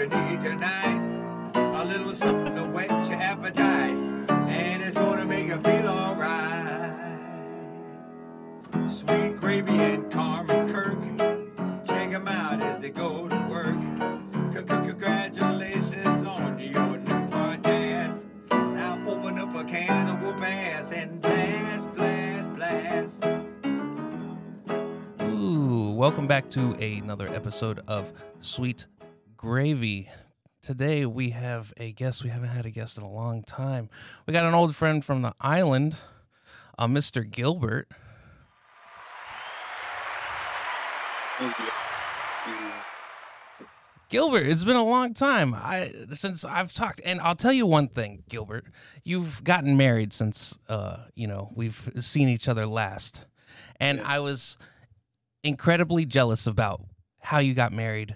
[0.00, 1.52] you need tonight.
[1.54, 3.98] A little something to whet your appetite,
[4.30, 7.18] and it's gonna make you feel alright.
[8.88, 10.98] Sweet gravy and Carmen Kirk,
[11.84, 13.76] check 'em out as they go to work.
[14.54, 18.24] Congratulations on your new podcast.
[18.50, 23.24] Now open up a can of whoop ass and blast, blast, blast.
[25.22, 28.86] Ooh, welcome back to another episode of Sweet
[29.40, 30.10] Gravy.
[30.60, 32.22] Today we have a guest.
[32.22, 33.88] We haven't had a guest in a long time.
[34.26, 35.96] We got an old friend from the island,
[36.78, 37.24] uh, Mr.
[37.28, 37.88] Gilbert.
[41.38, 41.64] Thank you.
[44.10, 45.54] Gilbert, it's been a long time.
[45.54, 48.66] I since I've talked, and I'll tell you one thing, Gilbert.
[49.04, 53.24] You've gotten married since uh, you know we've seen each other last,
[53.76, 54.58] and I was
[55.42, 56.82] incredibly jealous about
[57.20, 58.14] how you got married.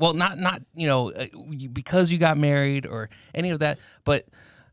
[0.00, 1.26] Well, not not you know uh,
[1.72, 4.26] because you got married or any of that, but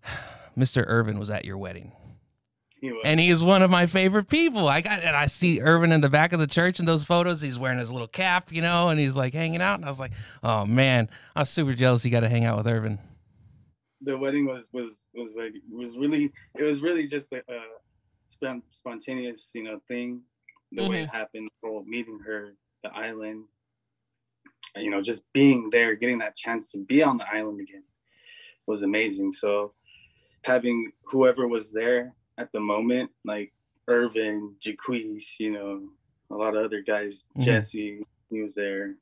[0.58, 0.84] Mr.
[0.88, 1.92] Irvin was at your wedding,
[2.82, 3.02] He was.
[3.06, 4.68] and he is one of my favorite people.
[4.68, 7.42] I got and I see Irvin in the back of the church in those photos.
[7.42, 9.76] He's wearing his little cap, you know, and he's like hanging out.
[9.76, 12.04] And I was like, oh man, I was super jealous.
[12.06, 12.98] You got to hang out with Irvin.
[14.02, 15.34] the wedding was was was
[15.70, 17.60] was really it was really just a, a
[18.72, 20.22] spontaneous you know thing
[20.72, 22.54] the way it happened the whole meeting her
[22.84, 23.44] the island
[24.80, 27.84] you know just being there getting that chance to be on the island again
[28.66, 29.32] was amazing.
[29.32, 29.74] So
[30.44, 33.52] having whoever was there at the moment like
[33.88, 35.82] irvin jaquez you know
[36.30, 37.44] a lot of other guys Mhm.
[37.44, 38.96] jesse he was there.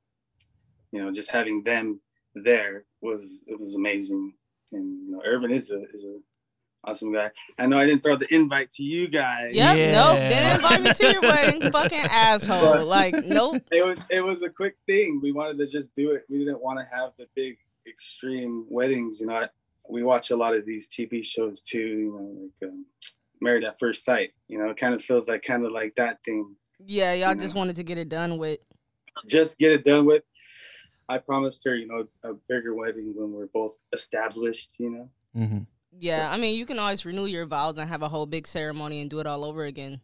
[0.92, 2.00] You know just having them
[2.36, 4.34] there was it was amazing.
[4.72, 6.20] And you know Irvin is a is a
[6.88, 7.31] awesome guy.
[7.58, 9.53] I know I didn't throw the invite to you guys.
[9.53, 10.17] Yep, nope.
[10.17, 10.30] Yeah.
[10.30, 11.72] Didn't invite me to your wedding.
[11.72, 12.86] Fucking asshole.
[12.86, 13.61] Like, nope.
[13.72, 15.19] It was it was a quick thing.
[15.22, 16.23] We wanted to just do it.
[16.30, 19.19] We didn't want to have the big extreme weddings.
[19.19, 19.47] You know, I,
[19.89, 21.80] we watch a lot of these TV shows too.
[21.80, 22.86] You know, like um,
[23.42, 24.31] Married at First Sight.
[24.48, 26.55] You know, it kind of feels like kind of like that thing.
[26.80, 27.33] Yeah, y'all Yeah.
[27.36, 28.60] just wanted to get it done with.
[29.27, 30.23] Just get it done with.
[31.08, 34.71] I promised her, you know, a bigger wedding when we're both established.
[34.80, 35.10] You know.
[35.37, 35.60] Mm-hmm.
[36.00, 39.02] Yeah, I mean, you can always renew your vows and have a whole big ceremony
[39.02, 40.02] and do it all over again.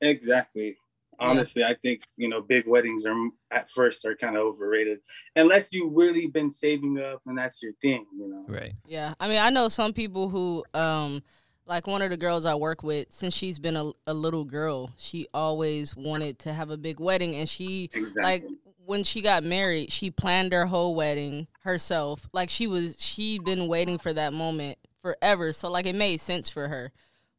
[0.00, 0.76] Exactly.
[1.18, 3.14] Honestly, I think you know big weddings are
[3.50, 4.98] at first are kind of overrated,
[5.34, 8.04] unless you really been saving up and that's your thing.
[8.14, 8.44] You know.
[8.46, 8.74] Right.
[8.86, 11.22] Yeah, I mean, I know some people who, um,
[11.64, 14.90] like one of the girls I work with, since she's been a, a little girl,
[14.98, 18.22] she always wanted to have a big wedding, and she Exactly.
[18.22, 18.44] like
[18.84, 22.28] when she got married, she planned her whole wedding herself.
[22.32, 25.52] Like she was, she'd been waiting for that moment forever.
[25.52, 26.90] So like it made sense for her.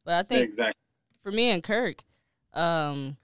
[0.06, 0.80] But I think exactly.
[1.22, 2.02] for me and Kirk,
[2.54, 3.18] um,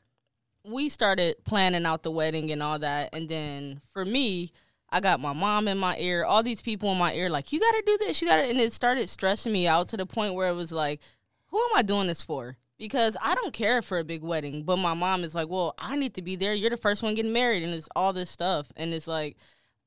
[0.64, 4.50] we started planning out the wedding and all that, and then for me,
[4.90, 7.60] I got my mom in my ear, all these people in my ear, like you
[7.60, 10.04] got to do this, you got to, and it started stressing me out to the
[10.04, 11.00] point where it was like,
[11.46, 12.58] who am I doing this for?
[12.78, 15.96] Because I don't care for a big wedding, but my mom is like, well, I
[15.96, 16.52] need to be there.
[16.52, 19.38] You're the first one getting married, and it's all this stuff, and it's like.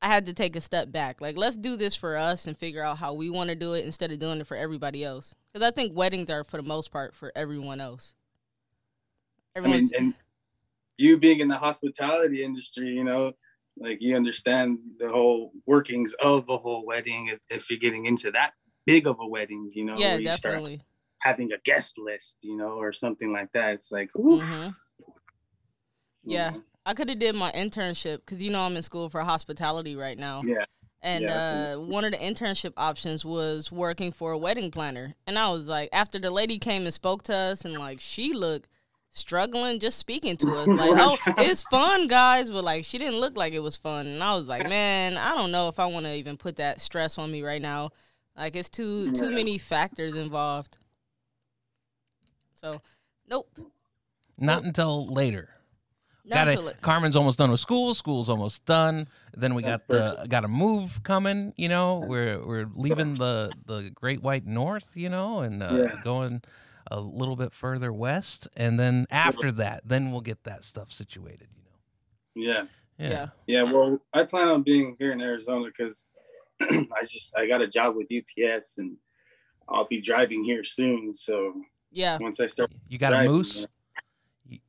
[0.01, 1.21] I had to take a step back.
[1.21, 3.85] Like, let's do this for us and figure out how we want to do it
[3.85, 5.33] instead of doing it for everybody else.
[5.51, 8.13] Because I think weddings are, for the most part, for everyone else.
[9.55, 10.13] I mean, and
[10.97, 13.33] you being in the hospitality industry, you know,
[13.75, 17.29] like you understand the whole workings of a whole wedding.
[17.29, 18.51] If, if you're getting into that
[18.85, 20.81] big of a wedding, you know, yeah, where you start definitely.
[21.21, 23.73] having a guest list, you know, or something like that.
[23.73, 24.69] It's like, oof, hmm
[26.23, 26.53] Yeah.
[26.87, 26.91] Know.
[26.91, 30.17] I could have did my internship because you know I'm in school for hospitality right
[30.17, 30.41] now.
[30.45, 30.65] yeah.
[31.01, 35.13] And Yeah, uh, one of the internship options was working for a wedding planner.
[35.27, 38.33] And I was like, after the lady came and spoke to us, and like she
[38.33, 38.67] looked
[39.11, 43.37] struggling just speaking to us, like, oh, it's fun, guys, but like she didn't look
[43.37, 44.07] like it was fun.
[44.07, 46.81] And I was like, man, I don't know if I want to even put that
[46.81, 47.91] stress on me right now.
[48.35, 50.77] Like it's too too many factors involved.
[52.55, 52.81] So,
[53.29, 53.49] nope.
[54.37, 55.56] Not until later.
[56.27, 56.81] Not Got until it.
[56.81, 57.93] Carmen's almost done with school.
[57.93, 59.07] School's almost done.
[59.35, 61.53] Then we That's got the got a move coming.
[61.55, 64.97] You know, we're we're leaving the the Great White North.
[64.97, 65.95] You know, and uh, Yeah.
[66.03, 66.41] going
[66.91, 68.47] a little bit further west.
[68.57, 71.47] And then after that, then we'll get that stuff situated.
[72.35, 72.51] You know.
[72.53, 72.63] Yeah.
[72.99, 73.09] Yeah.
[73.09, 73.27] Yeah.
[73.65, 76.05] Yeah, well, I plan on being here in Arizona because
[76.61, 78.97] I just I got a job with UPS and
[79.69, 81.13] I'll be driving here soon.
[81.15, 82.17] So Yeah.
[82.19, 83.67] once I start, You got a driving, moose.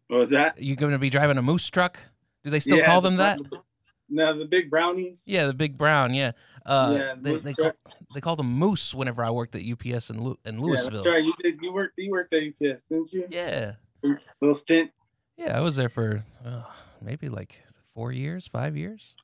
[0.08, 0.60] What was that?
[0.60, 1.98] You going to be driving a moose truck?
[2.44, 3.38] Do they still Yeah, call the them that?
[4.10, 5.22] No, the big brownies.
[5.26, 6.14] Yeah, the big brown.
[6.14, 6.32] Yeah.
[6.64, 7.72] Uh, Yeah, they moose they call,
[8.14, 10.90] they call them moose whenever I worked at UPS in Lew- in Yeah, Louisville.
[10.90, 11.22] that's right.
[11.24, 11.58] You did.
[11.60, 11.94] You worked.
[11.98, 13.26] You worked at UPS, didn't you?
[13.30, 13.72] Yeah.
[14.40, 14.90] Little stint.
[15.36, 16.62] Yeah, I was there for uh,
[17.02, 17.60] maybe like
[17.94, 19.14] four years, five years.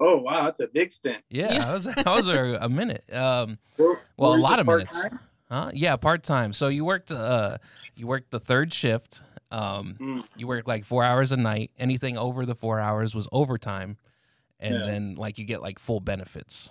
[0.00, 1.22] Oh wow, that's a big stint.
[1.30, 1.70] Yeah, Yeah.
[1.70, 3.04] I was I was there a minute.
[3.12, 4.90] Um, Were- Well, were a lot of minutes.
[4.90, 5.18] part-time?
[5.48, 5.70] huh?
[5.74, 6.52] Yeah, part time.
[6.52, 7.58] So you worked uh
[7.94, 9.22] you worked the third shift.
[9.52, 10.26] Um, Mm.
[10.36, 11.70] you work like four hours a night.
[11.78, 13.98] Anything over the four hours was overtime,
[14.58, 14.86] and Yeah.
[14.86, 16.70] then like you get like full benefits.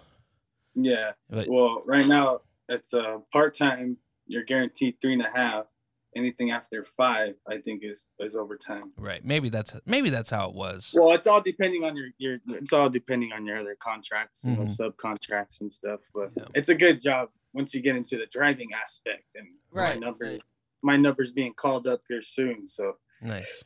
[0.74, 1.14] Yeah.
[1.30, 3.98] But- Well, right now it's uh, part time.
[4.28, 5.66] You're guaranteed three and a half.
[6.14, 8.92] Anything after five, I think, is is overtime.
[8.98, 9.24] Right.
[9.24, 10.94] Maybe that's maybe that's how it was.
[10.94, 12.40] Well, it's all depending on your your.
[12.50, 14.78] It's all depending on your other contracts, you know, Mhm.
[14.78, 16.02] subcontracts and stuff.
[16.14, 16.46] But Yeah.
[16.54, 19.24] it's a good job once you get into the driving aspect.
[19.36, 20.42] And Right, my number, right.
[20.84, 23.64] My number's being called up here soon, so Nice.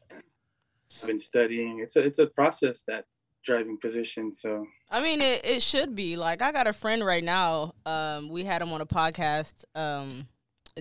[1.01, 1.79] I've been studying.
[1.79, 3.05] It's a it's a process that
[3.43, 4.33] driving position.
[4.33, 6.17] So I mean, it, it should be.
[6.17, 7.73] Like, I got a friend right now.
[7.85, 9.63] Um, we had him on a podcast.
[9.75, 10.27] Um,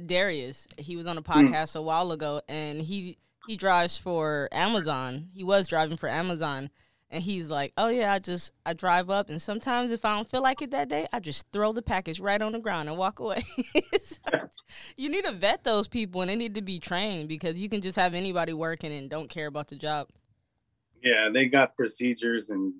[0.06, 5.28] Darius, he was on a podcast a while ago, and he he drives for Amazon.
[5.32, 6.70] He was driving for Amazon,
[7.14, 10.28] and he's like, "Oh yeah, I just I drive up, and sometimes if I don't
[10.30, 12.98] feel like it that day, I just throw the package right on the ground and
[12.98, 13.42] walk away."
[14.02, 14.48] So,
[14.96, 17.80] you need to vet those people, and they need to be trained because you can
[17.80, 20.08] just have anybody working and don't care about the job.
[21.02, 22.74] yeah, they got procedures and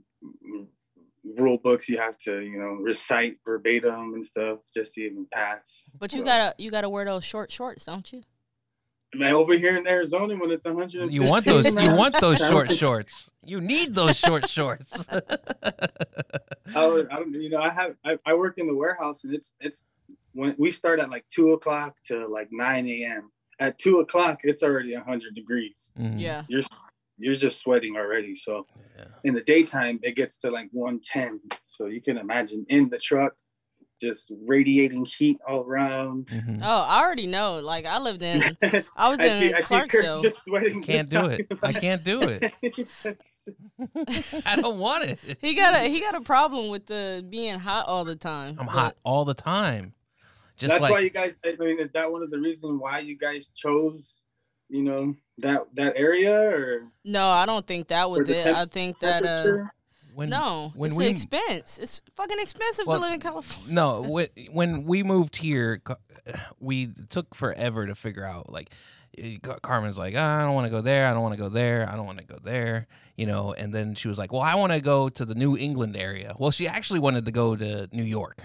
[1.38, 5.90] rule books you have to you know recite verbatim and stuff just to even pass.
[5.98, 8.22] But you So, gotta you gotta wear those short shorts, don't you?
[9.16, 11.12] Man over here in Arizona when it's 100.
[11.12, 11.66] You want those?
[11.66, 13.31] You want those short shorts?
[13.44, 15.06] You need those short shorts.
[15.12, 15.20] I,
[16.75, 19.84] I, don't- you know, I have I, I work in the warehouse and it's it's
[20.32, 23.31] when we start at like two o'clock to like nine a.m.
[23.61, 25.93] At two o'clock, it's already hundred degrees.
[25.99, 26.20] Mhm.
[26.20, 26.43] Yeah.
[26.49, 26.62] You're
[27.19, 28.34] you're just sweating already.
[28.34, 28.66] So
[28.99, 29.05] Yeah.
[29.22, 31.40] in the daytime, it gets to like one ten.
[31.62, 33.34] So you can imagine in the truck,
[34.04, 36.26] just radiating heat all around.
[36.26, 36.60] Mhm.
[36.62, 37.58] Oh, I already know.
[37.60, 38.42] Like I lived in,
[38.96, 40.22] I was I in see, I see Clarksville.
[40.22, 40.82] just sweating.
[40.82, 41.46] Can't just do it.
[41.62, 42.52] I can't do it.
[44.46, 45.18] I don't want it.
[45.40, 48.56] He got a he got a problem with the being hot all the time.
[48.58, 49.94] I'm but- hot all the time.
[50.56, 51.38] Just That's like why you guys.
[51.44, 54.18] I mean, is that one of the reasons why you guys chose,
[54.68, 58.44] you know, that that area or No, I don't think that was it.
[58.44, 59.72] temp- I think that uh temperature?
[60.14, 61.78] When no, when it's we an expense.
[61.78, 63.72] It's fucking expensive Well, to live in California.
[63.75, 65.81] no when, when we moved here,
[66.61, 68.70] we took forever to figure out like.
[69.19, 71.06] eh, Carmen's like, "Ah, I don't want to go there.
[71.06, 71.88] I don't want to go there.
[71.90, 72.87] I don't want to go there.
[73.16, 75.56] You know, and then she was like, Well, I want to go to the New
[75.56, 76.34] England area.
[76.38, 78.43] Well, she actually wanted to go to New York,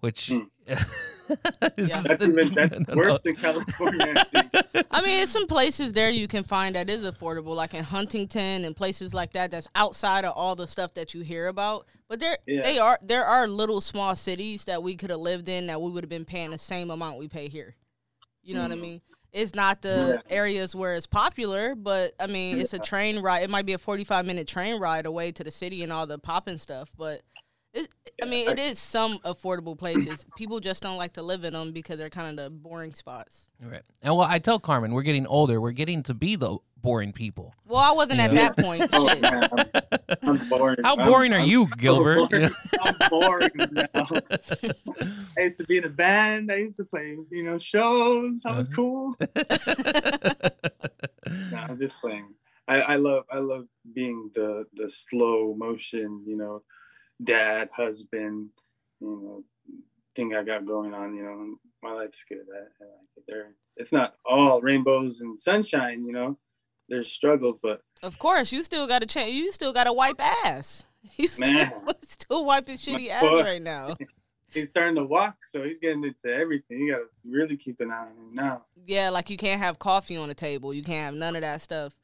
[0.00, 0.40] which Hmm.
[1.76, 2.00] is- Yeah.
[2.02, 2.96] That's even that's no, no.
[2.96, 4.14] worse than California.
[4.16, 4.86] I think.
[4.90, 8.64] I mean, it's some places there you can find that is affordable, like in Huntington
[8.64, 9.50] and places like that.
[9.50, 11.86] That's outside of all the stuff that you hear about.
[12.08, 12.62] But there, Yeah.
[12.62, 15.90] they are there are little small cities that we could have lived in that we
[15.90, 17.74] would have been paying the same amount we pay here.
[18.42, 18.80] You know what I Mm.
[18.80, 19.00] mean?
[19.30, 20.34] It's not the Yeah.
[20.34, 23.42] areas where it's popular, but I mean, it's a train ride.
[23.42, 26.18] It might be a forty-five minute train ride away to the city and all the
[26.18, 27.20] popping stuff, but.
[27.74, 27.88] It,
[28.22, 30.26] I mean, it is some affordable places.
[30.36, 33.48] People just don't like to live in them because they're kind of the boring spots.
[33.62, 33.82] Right.
[34.02, 35.60] And well, I tell Carmen, we're getting older.
[35.60, 37.54] We're getting to be the boring people.
[37.66, 38.48] Well, I wasn't at Yeah.
[38.48, 38.88] that point.
[38.92, 39.48] Oh man,
[40.22, 40.76] I'm, I'm boring.
[40.82, 42.28] How I'm- boring are I'm you, so Gilbert?
[42.30, 42.50] boring.
[42.84, 44.08] I'm boring now.
[45.36, 46.50] I used to be in a band.
[46.50, 48.40] I used to play, you know, shows.
[48.42, 48.76] That was Uh-huh.
[48.76, 49.14] cool.
[51.52, 52.32] No, I'm just playing.
[52.66, 56.62] I, I love I love being the the slow motion, you know,
[57.22, 58.50] dad, husband,
[59.00, 59.44] you know,
[60.14, 61.14] thing I got going on.
[61.14, 62.38] You know, my life's good.
[62.52, 63.24] I, I like it.
[63.26, 66.04] There, it's not all rainbows and sunshine.
[66.04, 66.38] You know,
[66.88, 69.34] there's struggles, but Of course, you still got to change.
[69.34, 70.84] You still got to wipe ass.
[71.16, 71.72] You still, Man.
[72.08, 73.40] still wiping shitty ass boy.
[73.40, 73.96] right now.
[74.52, 76.80] he's starting to walk, so he's getting into everything.
[76.80, 78.64] You gotta really keep an eye on him now.
[78.84, 80.74] Yeah, like you can't have coffee on the table.
[80.74, 81.94] You can't have none of that stuff.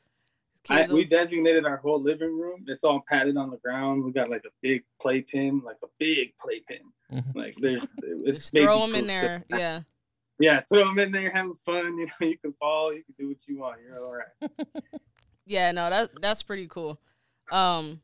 [0.71, 2.64] I, we designated our whole living room.
[2.66, 4.04] It's all padded on the ground.
[4.04, 6.80] We got like a big playpen, like a big playpen.
[7.12, 7.35] Mhm.
[7.35, 9.44] Like there's, it's throw them in there.
[9.50, 9.80] Yeah.
[10.40, 11.97] Yeah, throw them in there, having fun.
[11.99, 13.80] You know, you can fall, you can do what you want.
[13.87, 14.50] You're all right.
[15.47, 16.99] Yeah, no, that that's pretty cool.
[17.52, 18.00] Um,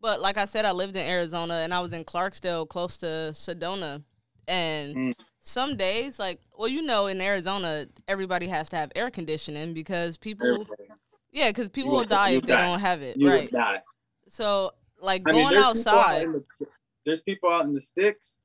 [0.00, 3.06] but like I said, I lived in Arizona and I was in Clarksdale, close to
[3.32, 4.02] Sedona,
[4.48, 5.14] and Mm.
[5.38, 10.16] some days, like, well, you know, in Arizona, everybody has to have air conditioning because
[10.16, 10.88] people, Everybody.
[11.32, 13.42] Yeah, because people will- will die you'll if they don't have it, You right?
[13.42, 13.82] would die.
[14.28, 16.26] So, like I mean, going there's people out outside,
[16.58, 16.66] the-
[17.06, 18.40] there's people out in the sticks,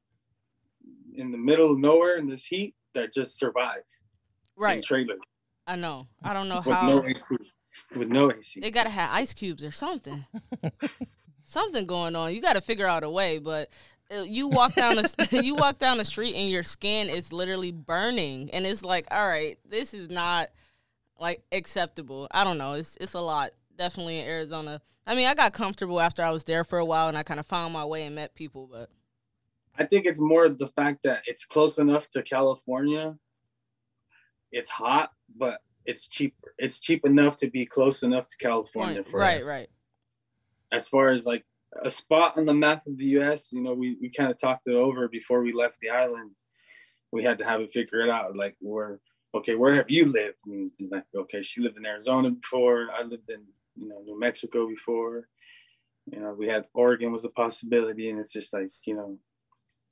[1.16, 3.84] in the middle of nowhere in this heat that just survive in
[4.58, 4.84] right?
[4.84, 5.20] trailers
[5.68, 6.08] I know.
[6.24, 7.36] I don't know with how no AC.
[7.96, 8.60] With no AC.
[8.62, 10.26] they gotta have ice cubes or something.
[11.44, 12.34] something going on.
[12.34, 13.38] You got to figure out a way.
[13.40, 13.70] But
[14.16, 17.72] uh, you walk down the you walk down the street and your skin is literally
[17.72, 20.50] burning, and it's like, all right, this is not
[21.20, 22.28] like acceptable.
[22.32, 22.74] I don't know.
[22.74, 24.82] It's it's a lot definitely in Arizona.
[25.08, 27.40] I mean, I got comfortable after I was there for a while, and I kind
[27.40, 28.68] of found my way and met people.
[28.72, 28.90] But
[29.78, 33.16] I think it's more the fact that it's close enough to California.
[34.52, 36.54] It's hot, but it's cheaper.
[36.58, 39.48] It's cheap enough to be close enough to California right, for right, us.
[39.48, 39.56] right.
[39.56, 39.70] Right.
[40.72, 41.46] As far as like
[41.82, 44.68] a spot on the map of the U.S., you know, we we kind of talked
[44.68, 46.32] it over before we left the island.
[47.12, 48.36] We had to have it figure it out.
[48.36, 49.00] Like where,
[49.36, 50.38] okay, where have you lived?
[50.48, 52.88] And like, okay, she lived in Arizona before.
[52.98, 53.42] I lived in
[53.76, 55.28] you know New Mexico before.
[56.12, 59.18] You know, we had Oregon was a possibility, and it's just like you know,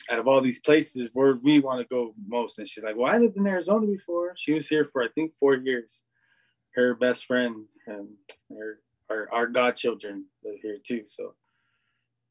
[0.10, 2.58] out of all these places, where we want to go most.
[2.60, 4.34] And she's like, well, I lived in Arizona before.
[4.38, 6.04] She was here for I think four years.
[6.76, 8.08] Her best friend and
[8.50, 11.04] her our, our godchildren live here too.
[11.06, 11.36] So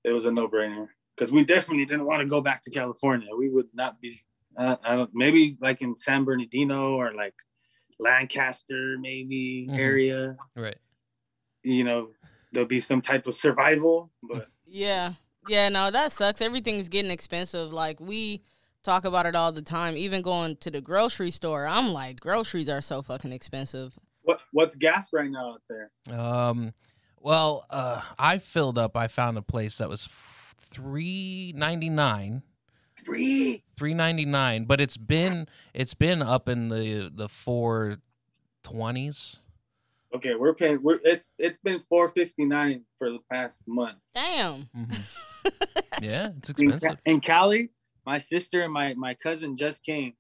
[0.04, 3.28] it was a no brainer because we definitely didn't want to go back to California.
[3.36, 4.14] We would not be.
[4.56, 5.10] Uh, I don't.
[5.14, 7.34] Maybe like in San Bernardino or like
[7.98, 9.78] Lancaster, maybe Mhm.
[9.78, 10.36] area.
[10.56, 10.78] Right.
[11.62, 12.10] You know,
[12.52, 15.14] there'll be some type of survival, but Yeah.
[15.48, 16.40] Yeah, no, that sucks.
[16.40, 17.72] Everything's getting expensive.
[17.72, 18.42] Like we
[18.84, 19.96] talk about it all the time.
[19.96, 23.98] Even going to the grocery store, I'm like, groceries are so fucking expensive.
[24.24, 25.90] what what's gas right now out there?
[26.16, 26.74] Um,
[27.18, 28.96] well, uh, I filled up.
[28.96, 30.08] I found a place that was
[30.60, 32.42] three ninety nine.
[33.04, 33.64] Three.
[33.76, 37.98] Three ninety nine, but it's been it's been up in the the four
[38.62, 39.38] twenties.
[40.14, 40.82] Okay, we're paying.
[40.82, 43.98] We're it's it's been four fifty nine for the past month.
[44.14, 44.68] Damn.
[44.76, 44.92] Mm-hmm.
[46.00, 46.90] Yeah, it's in, expensive.
[47.04, 47.70] Ca- in Cali,
[48.04, 50.14] my sister and my my cousin just came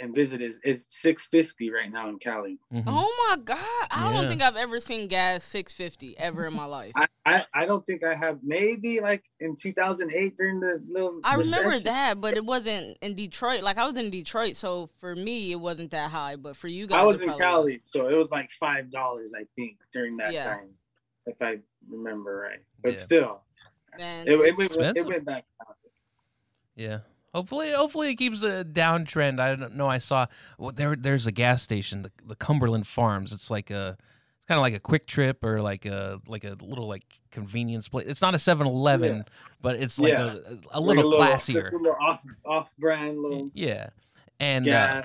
[0.00, 0.54] and visited.
[0.64, 2.58] is six fifty right now in Cali.
[2.72, 2.84] Mhm.
[2.86, 3.58] Oh my god.
[3.90, 4.12] I Yeah.
[4.20, 6.92] don't think I've ever seen gas 650 ever in my life.
[6.96, 8.38] I, I I don't think I have.
[8.42, 11.20] Maybe like in two thousand eight during the little.
[11.24, 11.84] I remember recession.
[11.84, 13.62] that, but it wasn't in Detroit.
[13.62, 16.86] Like I was in Detroit, so for me it wasn't that high, but for you
[16.86, 17.40] guys I was in probably
[17.74, 20.44] Cali, so it was like five dollars, I think, during that Yeah.
[20.44, 20.70] time,
[21.26, 21.58] if I
[21.88, 22.60] remember right.
[22.82, 22.98] But Yeah.
[22.98, 23.40] still,
[23.98, 25.44] Man, it, it, it's- went, it went back.
[25.60, 25.76] up.
[26.74, 27.00] Yeah.
[27.34, 29.40] Hopefully, hopefully it keeps a downtrend.
[29.40, 29.88] I don't know.
[29.88, 30.26] I saw
[30.58, 30.94] well, there.
[30.96, 33.32] There's a gas station, the, the Cumberland Farms.
[33.32, 33.96] It's like a,
[34.36, 38.06] it's kind of like a QuikTrip or like a like a little like convenience place.
[38.06, 39.22] It's not a 7-Eleven, Yeah.
[39.62, 40.34] but it's like Yeah.
[40.72, 41.72] a, a Like little classier.
[41.72, 43.88] a little off off brand little Yeah,
[44.38, 45.02] and uh,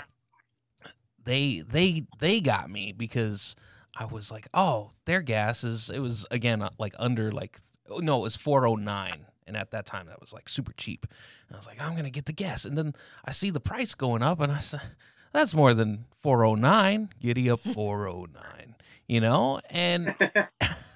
[1.24, 3.56] they they they got me because
[3.96, 7.58] I was like, oh, their gas is it was again uh, like under like
[7.90, 10.74] oh, no, it was four oh nine, and at that time that was like super
[10.74, 11.06] cheap.
[11.48, 12.94] And I was like, I'm gonna get the gas, and then
[13.26, 14.82] I see the price going up, and I said,
[15.34, 17.10] that's more than four oh nine.
[17.22, 18.76] Giddy up four oh nine,
[19.08, 20.16] you know, and.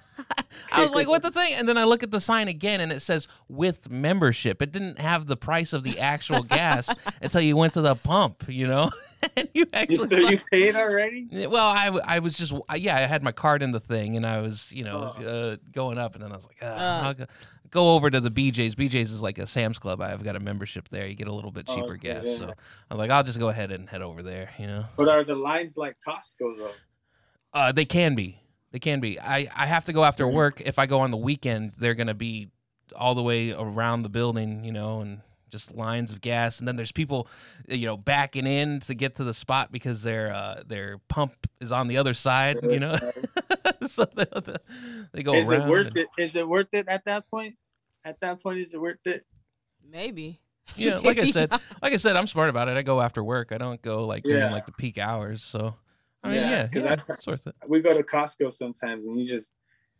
[0.72, 1.54] I was like, what the thing?
[1.54, 4.60] And then I look at the sign again and it says with membership.
[4.62, 8.44] It didn't have the price of the actual gas until you went to the pump,
[8.48, 8.90] you know?
[9.36, 11.28] and you actually so saw- you paid already?
[11.46, 11.66] Well,
[12.04, 14.82] I was just yeah I had my card in the thing and I was you
[14.84, 15.22] know Oh.
[15.24, 16.74] uh, going up and then I was like Uh.
[17.04, 17.24] I'll go,
[17.70, 18.74] go over to the BJ's.
[18.74, 20.00] BJ's is like a Sam's Club.
[20.02, 21.06] I've got a membership there.
[21.06, 22.22] You get a little bit Oh, cheaper okay, gas.
[22.26, 22.36] yeah.
[22.36, 24.50] So I was like I'll just go ahead and head over there.
[24.58, 26.70] You know, But are the lines like Costco though?
[27.54, 28.40] uh, they can be
[28.72, 29.20] they can be.
[29.20, 30.32] I I have to go after Mhm.
[30.32, 30.60] work.
[30.64, 32.48] If I go on the weekend, they're gonna be
[32.96, 34.64] all the way around the building.
[34.64, 35.20] You know and.
[35.50, 37.28] Just lines of gas, and then there's people,
[37.68, 41.70] you know, backing in to get to the spot because their uh, their pump is
[41.70, 42.56] on the other side.
[42.62, 42.96] You know,
[43.86, 44.24] so they,
[45.12, 45.68] they go is around.
[45.68, 46.08] it worth and- it?
[46.16, 47.56] Is it worth it at that point?
[48.02, 49.26] At that point, is it worth it?
[49.86, 50.40] maybe.
[50.74, 51.50] Yeah, like I said,
[51.82, 52.78] like I said, I'm smart about it.
[52.78, 53.52] I go after work.
[53.52, 54.52] I don't go like during Yeah.
[54.52, 55.42] like the peak hours.
[55.42, 55.74] So
[56.24, 57.54] I mean, Yeah, because yeah, I- it's worth it.
[57.66, 59.52] We go to Costco sometimes, and you just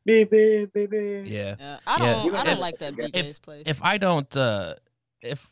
[0.05, 1.27] beep beep beep beep.
[1.27, 1.57] Yeah.
[1.59, 2.35] Yeah, I don't.
[2.35, 3.65] I don't If- like that if- BJ's place.
[3.67, 4.75] If I don't, uh
[5.21, 5.49] if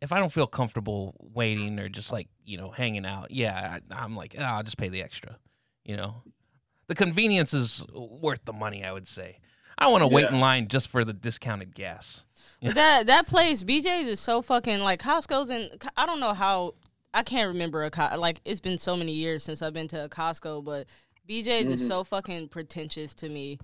[0.00, 3.94] if I don't feel comfortable waiting or just like you know hanging out, yeah, I,
[4.04, 5.38] I'm like, ah, I'll just pay the extra.
[5.84, 6.22] You know,
[6.88, 8.84] the convenience is worth the money.
[8.84, 9.38] I would say.
[9.78, 12.24] I don't want to wait in line just for the discounted gas.
[12.60, 16.74] But that that place BJ's is so fucking like Costco's and I don't know how
[17.14, 20.04] I can't remember a Co- like it's been so many years since I've been to
[20.04, 20.86] a Costco, but
[21.28, 21.88] BJ's is Mhm.
[21.88, 23.58] so fucking pretentious to me.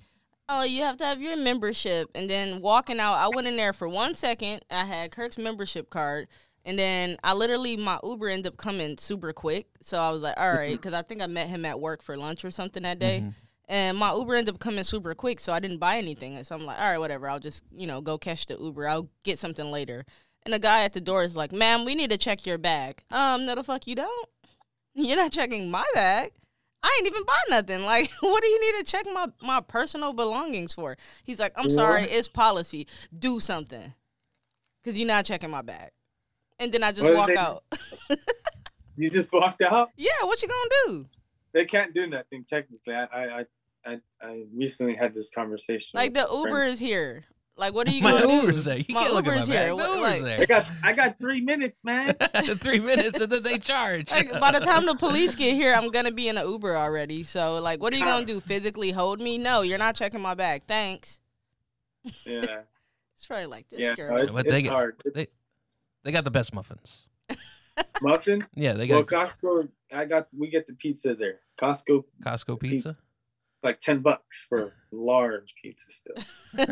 [0.51, 3.73] Oh, you have to have your membership, and then walking out, I went in there
[3.73, 4.61] for one second.
[4.71, 6.29] I had Kirk's membership card,
[6.65, 9.67] and then I literally my Uber ended up coming super quick.
[9.83, 12.17] So I was like, all right, because I think I met him at work for
[12.17, 13.21] lunch or something that day.
[13.25, 13.35] Mhm.
[13.71, 16.43] And my Uber ended up coming super quick, so I didn't buy anything.
[16.45, 17.29] So I'm like, all right, whatever.
[17.29, 18.89] I'll just, you know, go catch the Uber.
[18.89, 20.07] I'll get something later.
[20.45, 23.03] And the guy at the door is like, ma'am, we need to check your bag.
[23.11, 24.29] Um, no, the fuck you don't.
[24.95, 26.33] You're not checking my bag.
[26.83, 27.83] I ain't even buy nothing.
[27.85, 30.97] Like, what do you need to check my, my personal belongings for?
[31.25, 32.87] He's like, I'm sorry, it's policy.
[33.17, 33.93] Do something.
[34.83, 35.91] Because you're not checking my bag.
[36.59, 37.65] And then I just What walk out.
[38.99, 39.91] You just walked out.
[39.97, 41.09] yeah, what you gonna do?
[41.53, 42.95] They can't do nothing technically.
[42.95, 43.45] I I
[43.87, 45.97] I, I recently had this conversation.
[45.97, 46.45] Like the friend.
[46.47, 47.25] Uber is here.
[47.59, 48.31] Like what are you gonna do?
[48.31, 48.79] Uber's there.
[48.79, 49.67] You My can't look at Uber's my here.
[49.69, 52.15] The What- Uber's like- I got I got three minutes, man.
[52.57, 54.11] Three minutes and then they charge.
[54.11, 57.25] Like by the time the police get here, I'm gonna be in an Uber already.
[57.25, 58.41] So like, what are you gonna do?
[58.41, 59.39] Physically hold me?
[59.39, 60.63] No, you're not checking my bag.
[60.69, 61.21] Thanks.
[62.25, 62.61] Yeah,
[63.17, 63.95] It's probably like this yeah.
[63.97, 64.11] girl.
[64.17, 65.03] No, it's, But it's they get- hard.
[65.15, 65.27] they
[66.05, 67.05] they got the best muffins.
[68.01, 68.47] Muffin.
[68.55, 69.69] Yeah, they Well, got Costco.
[69.93, 71.41] I got we get the pizza there.
[71.61, 72.97] Costco Costco pizza.
[73.63, 76.15] Like ten bucks for a large pizza still.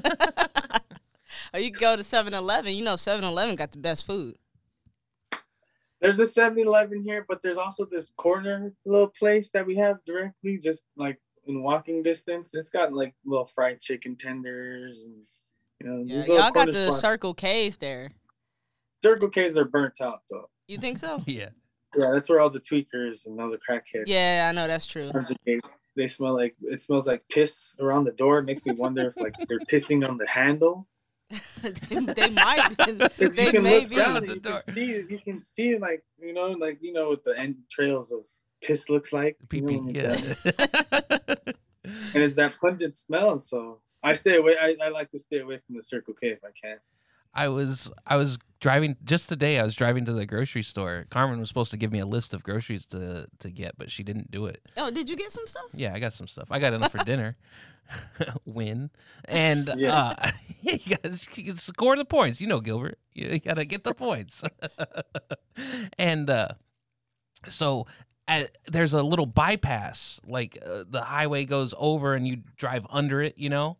[1.55, 2.75] or you can go to 7-Eleven.
[2.75, 4.37] You know 7-Eleven got the best food.
[6.00, 10.59] There's a 7-Eleven here, but there's also this corner little place that we have directly,
[10.59, 12.50] just like in walking distance.
[12.55, 15.25] It's got like little fried chicken tenders and
[15.81, 16.05] you know.
[16.07, 17.00] Yeah, y'all got the spots.
[17.00, 18.11] Circle K's there.
[19.02, 20.49] Circle K's are burnt out though.
[20.69, 21.21] You think so?
[21.26, 21.49] Yeah.
[21.97, 24.05] Yeah, that's where all the tweakers and all the crackheads.
[24.07, 25.11] Yeah, I know that's true.
[25.97, 26.05] Congregate.
[26.05, 28.38] They smell like it smells like piss around the door.
[28.38, 30.87] It makes me wonder if like they're pissing on the handle.
[31.31, 32.76] they, they might.
[33.19, 33.97] 'Cause you can may look be.
[33.97, 34.61] down At the you door.
[34.65, 38.12] can see you can see like you know like you know what the end trails
[38.12, 38.21] of
[38.62, 39.37] piss looks like.
[39.49, 39.81] Pee you pee.
[39.81, 40.17] know, Yeah.
[42.15, 43.38] and it's that pungent smell.
[43.38, 44.55] So I stay away.
[44.61, 46.79] I, I like to stay away from the Circle K if I can.
[47.37, 49.59] I was I was driving just today.
[49.59, 51.07] I was driving to the grocery store.
[51.11, 54.02] Carmen was supposed to give me a list of groceries to to get, but she
[54.02, 54.62] didn't do it.
[54.76, 55.66] Oh, did you get some stuff?
[55.75, 56.49] Yeah, I got some stuff.
[56.50, 57.37] I got enough for dinner.
[58.47, 58.90] Win
[59.26, 60.14] and Yeah.
[60.19, 60.31] uh,
[60.62, 62.40] you guys you score the points.
[62.40, 62.99] You know, Gilbert.
[63.14, 64.43] You, you gotta get the points.
[65.99, 66.49] and uh,
[67.49, 67.87] so
[68.28, 73.23] uh, there's a little bypass, like uh, the highway goes over and you drive under
[73.23, 73.38] it.
[73.38, 73.76] You know,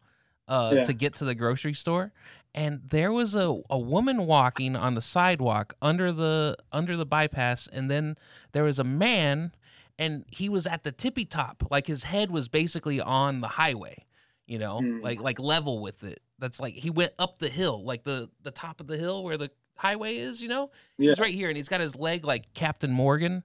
[0.49, 0.83] uh, Yeah.
[0.85, 2.13] to get to the grocery store.
[2.57, 7.69] And there was a, a woman walking on the sidewalk under the under the bypass,
[7.71, 8.17] and then
[8.53, 9.53] there was a man
[9.99, 11.69] and he was at the tippy top.
[11.71, 14.05] Like his head was basically on the highway
[14.47, 15.03] you know Mm.
[15.03, 16.21] like like level with it.
[16.39, 19.37] That's like he went up the hill like the the top of the hill where
[19.37, 20.71] the highway is you know?
[20.99, 21.11] Yeah.
[21.11, 23.43] he's right here and he's got his leg like captain morgan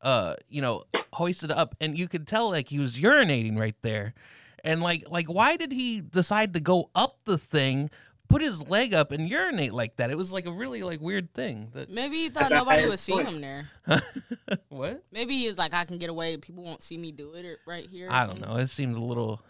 [0.00, 1.74] uh you know hoisted up.
[1.80, 4.14] And you could tell like he was urinating right there.
[4.62, 7.90] And like like why did he decide to go up the thing
[8.28, 11.32] put his leg up and urinate like that it was like a really like weird
[11.34, 13.28] thing that Maybe he thought nobody would see point.
[13.28, 13.70] him there.
[14.68, 16.36] what Maybe he's like, I can get away.
[16.36, 18.08] People won't see me do it right here.
[18.10, 18.56] I don't know.
[18.56, 19.40] It seemed a little,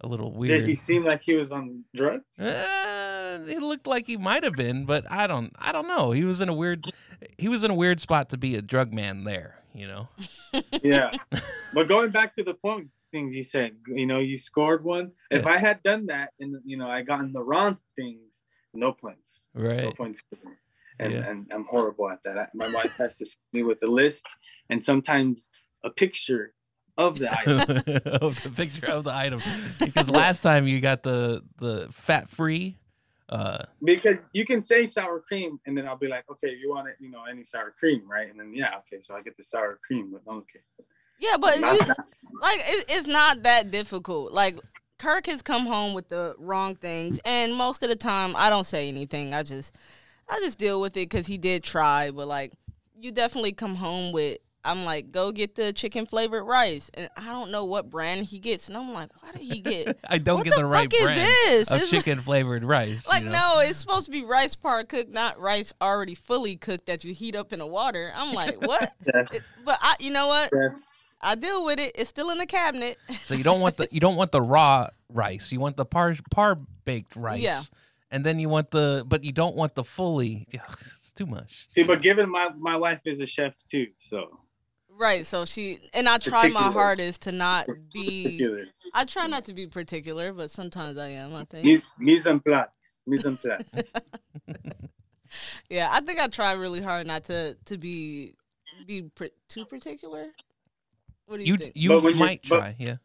[0.00, 0.60] a little weird.
[0.60, 2.40] Did he seem like he was on drugs?
[2.40, 5.54] Uh, it looked like he might have been, but I don't.
[5.58, 6.10] I don't know.
[6.12, 6.92] He was in a weird.
[7.38, 9.24] He was in a weird spot to be a drug man.
[9.24, 10.08] There, you know.
[10.82, 11.10] yeah.
[11.74, 15.12] But going back to the points things you said, you know, you scored one.
[15.30, 18.42] If I had done that and you know I gotten the wrong things,
[18.74, 19.46] no points.
[19.54, 19.84] Right.
[19.84, 20.22] No points.
[20.98, 21.26] And Yeah.
[21.30, 22.36] and I'm horrible at that.
[22.36, 24.26] I, my wife has to send me with the list
[24.68, 25.48] and sometimes
[25.82, 26.52] a picture
[26.98, 27.60] of the item.
[28.20, 29.40] of the picture of the item,
[29.80, 32.76] because last time you got the the fat free.
[33.32, 36.88] Uh, because you can say sour cream and then I'll be like, okay, you want
[36.88, 38.28] it, you know, any sour cream, right?
[38.28, 40.60] And then yeah, okay, so I get the sour cream, but okay.
[41.18, 44.32] Yeah, but you, like it, it's not that difficult.
[44.32, 44.58] Like
[44.98, 48.66] Kirk has come home with the wrong things, and most of the time I don't
[48.66, 49.32] say anything.
[49.32, 49.74] I just
[50.28, 52.10] I just deal with it because he did try.
[52.10, 52.52] But like
[53.00, 54.38] you definitely come home with.
[54.64, 58.38] I'm like, go get the chicken flavored rice, and I don't know what brand he
[58.38, 59.98] gets, and I'm like, why did he get?
[60.08, 61.70] I don't what get the, the right fuck is brand this?
[61.70, 63.08] of It's chicken flavored rice.
[63.08, 63.56] Like, you know?
[63.56, 67.12] no, it's supposed to be rice par cooked, not rice already fully cooked that you
[67.12, 68.12] heat up in the water.
[68.14, 68.92] I'm like, what?
[69.04, 69.24] Yeah.
[69.64, 70.50] But I, you know what?
[70.54, 70.68] Yeah.
[71.20, 71.92] I deal with it.
[71.96, 72.98] It's still in the cabinet.
[73.24, 75.52] So you don't want the you don't want the raw rice.
[75.52, 77.40] You want the par par baked rice.
[77.40, 77.62] Yeah.
[78.10, 80.48] And then you want the but you don't want the fully.
[80.50, 81.68] It's too much.
[81.70, 84.40] See, but given my my wife is a chef too, so
[84.98, 85.24] Right.
[85.26, 88.22] So she and I try my hardest to not be.
[88.24, 88.62] particular.
[88.94, 91.34] I try not to be particular, but sometimes I am.
[91.34, 91.64] I think.
[91.64, 92.66] Mise, mise en place.
[93.06, 93.92] Mise en place.
[95.70, 98.34] Yeah, I think I try really hard not to to be
[98.86, 100.26] be pr- too particular.
[101.24, 101.72] What do you, You think?
[101.74, 102.96] you But when might but- try, yeah.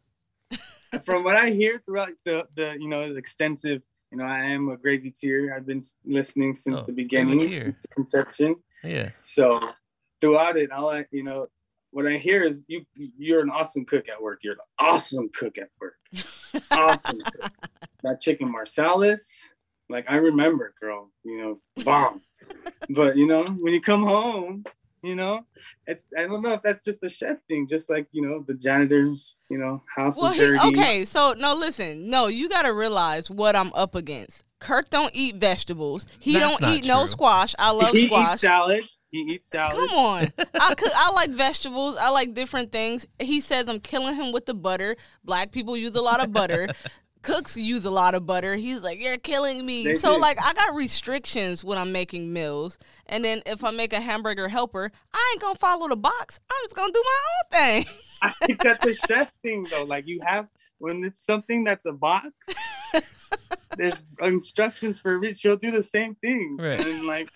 [1.04, 3.80] From what I hear throughout the the you know the extensive,
[4.12, 5.54] you know, I am a gravy tier.
[5.56, 8.56] I've been listening since Oh, the beginning, since the conception.
[8.84, 9.10] Yeah.
[9.22, 9.60] So
[10.20, 11.46] throughout it, all I you know
[11.90, 14.40] what I hear is you you're an awesome cook at work.
[14.42, 15.94] You're an awesome cook at work.
[16.70, 17.20] Awesome.
[17.20, 17.52] cook.
[18.02, 19.16] That chicken marsala,
[19.90, 21.10] like I remember, girl.
[21.24, 22.22] You know, bomb.
[22.90, 24.64] But you know, when you come home,
[25.02, 25.42] You know,
[25.86, 28.54] it's I don't know if that's just a chef thing, just like you know the
[28.54, 30.58] janitors, you know, house Well, is he, dirty.
[30.68, 34.44] okay, so no, listen, no, you got to realize what I'm up against.
[34.60, 36.04] Kirk don't eat vegetables.
[36.18, 37.54] He That's don't not eat no squash.
[37.60, 38.32] I love he squash.
[38.34, 39.04] eats salads.
[39.10, 39.74] He eats salads.
[39.76, 40.90] Come on, I cook.
[40.94, 41.96] I like vegetables.
[41.96, 43.06] I like different things.
[43.20, 44.96] He says I'm killing him with the butter.
[45.24, 46.68] Black people use a lot of butter.
[47.22, 48.56] Cooks use a lot of butter.
[48.56, 49.84] He's like, you're killing me.
[49.84, 50.20] They so do.
[50.20, 52.78] like, I got restrictions when I'm making meals.
[53.06, 56.40] And then if I make a hamburger helper, I ain't gonna follow the box.
[56.50, 57.94] I'm just gonna do my own thing.
[58.22, 59.84] I think that's a chef thing though.
[59.84, 62.32] Like you have when it's something that's a box,
[63.76, 65.36] there's instructions for it.
[65.36, 66.56] She'll do the same thing.
[66.58, 66.84] Right.
[66.84, 67.28] And like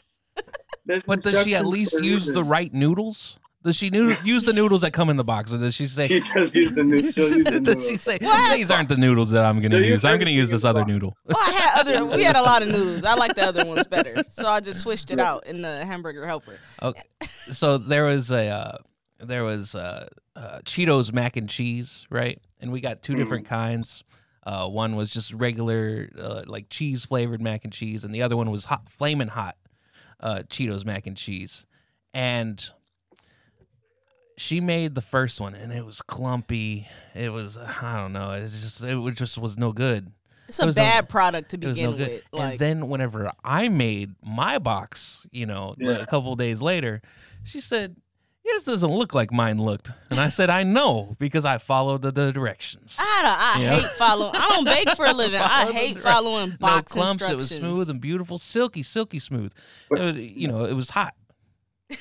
[0.85, 3.39] there's But does she at least for a use the right noodles?
[3.65, 6.05] Does she noodle, use the noodles that come in the box, or does she say?
[6.07, 7.15] She does use the noodles.
[7.15, 8.57] She'll use the does she say What?
[8.57, 9.89] these aren't the noodles that I'm going to use?
[9.89, 11.17] use I'm going to use this other noodle.
[11.25, 12.05] Well, I had other.
[12.05, 13.05] We had a lot of noodles.
[13.05, 16.27] I like the other ones better, so I just switched it out in the hamburger
[16.27, 16.59] helper.
[16.83, 17.03] Okay.
[17.25, 18.79] So there was a uh,
[19.21, 22.41] there was uh, uh, Cheetos mac and cheese, right?
[22.61, 24.03] And we got two different kinds.
[24.45, 28.37] Uh, one was just regular uh, like cheese flavored mac and cheese, and the other
[28.37, 29.57] one was hot, flaming hot
[30.19, 31.65] uh, Cheetos mac and cheese.
[32.13, 32.65] And
[34.37, 36.89] she made the first one, and it was clumpy.
[37.15, 38.31] It was I don't know.
[38.33, 40.13] It was just it was just was no good.
[40.49, 42.23] It's It a was no- bad product to It was begin no good.
[42.33, 42.41] with.
[42.43, 45.93] and then whenever I made my box, you know, Yeah.
[45.99, 47.01] a couple days later,
[47.45, 47.97] she said,
[48.45, 52.11] "Yours doesn't look like mine looked," and I said, "I know because I followed the,
[52.11, 53.81] the directions." I, had a- I Yeah.
[53.81, 54.35] hate following.
[54.35, 55.41] I don't bake for a living.
[55.41, 57.29] I Followed the hate direct- following no box clumps.
[57.29, 59.53] It was smooth and beautiful, silky, silky smooth.
[59.89, 61.15] But- It was- you know, it was hot.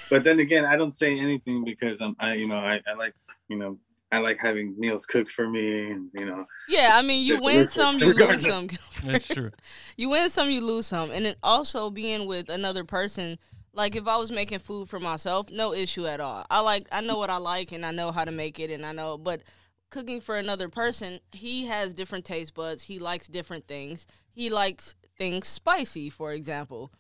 [0.10, 3.14] But then again, I don't say anything because I'm I you know, I, I like
[3.48, 3.78] you know,
[4.12, 7.68] I like having meals cooked for me and you know Yeah, I mean, you win
[7.68, 8.68] some, you lose some.
[9.04, 9.52] That's true.
[9.98, 13.38] you win some, you lose some, and then also being with another person.
[13.74, 16.46] Like if I was making food for myself, no issue at all.
[16.50, 18.86] I like, I know what I like, and I know how to make it, and
[18.86, 19.18] I know.
[19.18, 19.44] But
[19.92, 22.84] cooking for another person, he has different taste buds.
[22.84, 24.08] He likes different things.
[24.34, 26.92] He likes things spicy, for example.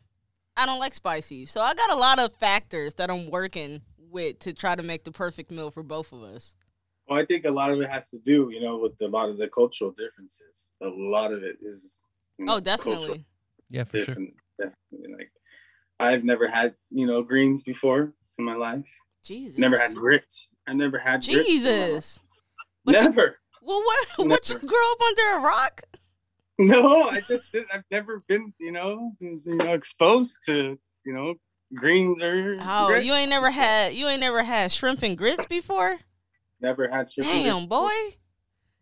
[0.57, 4.39] I don't like spicy, so I got a lot of factors that I'm working with
[4.39, 6.55] to try to make the perfect meal for both of us.
[7.07, 9.29] well, I think a lot of it has to do, you know, with a lot
[9.29, 10.71] of the cultural differences.
[10.81, 12.03] A lot of it is
[12.37, 13.25] you know, Oh, definitely.
[13.69, 14.15] Yeah, for sure.
[14.59, 15.31] definitely like
[15.99, 18.91] I've never had, you know, greens before in my life.
[19.23, 19.57] Jesus.
[19.59, 20.49] Never had grits.
[20.67, 21.87] I never had grits in my life.
[21.91, 22.19] Jesus.
[22.83, 23.37] But you- Never.
[23.61, 24.07] Well, what?
[24.27, 25.81] What you grow up under a rock?
[26.67, 31.33] No, I just I've never been, you know, you know, exposed to, you know,
[31.73, 33.05] greens or Oh, grits.
[33.05, 35.97] you ain't never had you ain't never had shrimp and grits before?
[36.59, 37.89] never had shrimp and Damn, boy.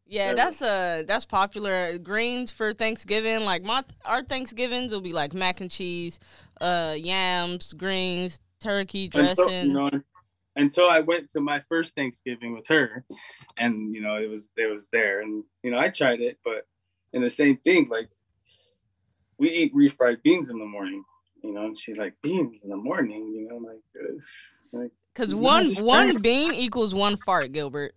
[0.05, 1.97] Yeah, that's uh that's popular.
[1.99, 6.19] Greens for Thanksgiving, like my our Thanksgivings will be like mac and cheese,
[6.59, 9.45] uh yams, greens, turkey dressing.
[9.47, 10.01] Until, you know,
[10.55, 13.05] until I went to my first Thanksgiving with her,
[13.57, 16.65] and you know, it was it was there, and you know, I tried it, but
[17.13, 18.09] and the same thing, like
[19.37, 21.03] we eat refried beans in the morning,
[21.43, 24.21] you know, and she's like beans in the morning, you know, like, ugh,
[24.71, 27.93] like Cause one one bean equals one fart, Gilbert.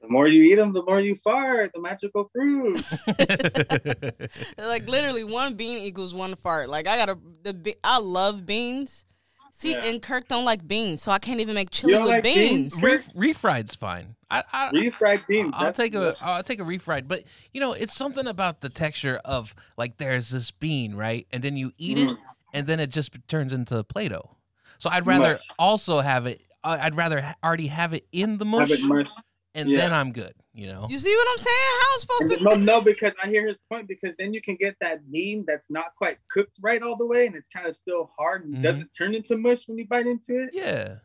[0.00, 2.76] the more you eat them, the more you fart, the magical fruit.
[4.58, 6.68] like literally one bean equals one fart.
[6.68, 9.06] Like I gotta the be- I love beans.
[9.56, 9.84] See, Yeah.
[9.84, 12.74] and Kirk don't like beans, so I can't even make chili with like beans.
[12.80, 12.82] beans?
[13.14, 14.16] Re- refried's fine.
[14.28, 15.52] I, I, refried beans.
[15.54, 18.68] I'll that's- take a I'll take a refried, but you know it's something about the
[18.68, 22.16] texture of like there's this bean right, and then you eat it, Mm.
[22.52, 24.36] and then it just turns into Play-Doh.
[24.78, 25.48] So I'd rather Mush.
[25.56, 26.42] also have it.
[26.64, 29.10] I- I'd rather already have it in the mush, Have it mush.
[29.56, 29.78] And yeah.
[29.78, 30.34] then I'm good.
[30.52, 30.86] You know.
[30.90, 31.56] You see what I'm saying?
[31.80, 32.42] How I'm supposed to?
[32.44, 33.86] No, no, because I hear his point.
[33.88, 37.26] Because then you can get that bean that's not quite cooked right all the way,
[37.26, 38.62] and it's kind of still hard and Mhm.
[38.62, 40.50] doesn't turn into mush when you bite into it.
[40.52, 40.96] Yeah.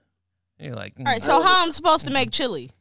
[0.59, 2.71] You're like, All right, mm, so how I'm supposed to make chili?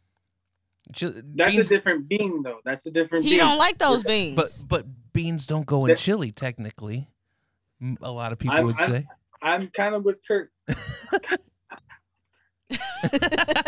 [0.98, 2.60] chi- That's beans, a different bean, though.
[2.64, 3.24] That's a different.
[3.24, 3.38] He bean.
[3.40, 4.34] don't like those beans.
[4.36, 7.08] but but beans don't go in chili technically.
[8.02, 9.06] A lot of people I'm- would I'm- say.
[9.40, 10.50] I'm kind of with Kirk.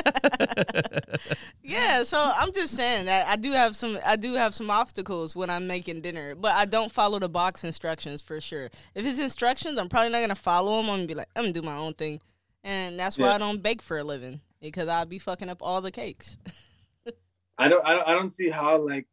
[1.63, 5.35] yeah, so I'm just saying that I do have some I do have some obstacles
[5.37, 8.71] when I'm making dinner, but I don't follow the box instructions for sure.
[8.95, 10.91] If it's instructions, I'm probably not gonna follow them.
[10.91, 12.21] I'm gonna be like, I'm gonna do my own thing,
[12.65, 13.35] and that's why Yeah.
[13.35, 16.37] I don't bake for a living because I'll be fucking up all the cakes.
[17.59, 17.87] I don't.
[17.87, 18.09] I don't.
[18.09, 19.07] I don't see how like.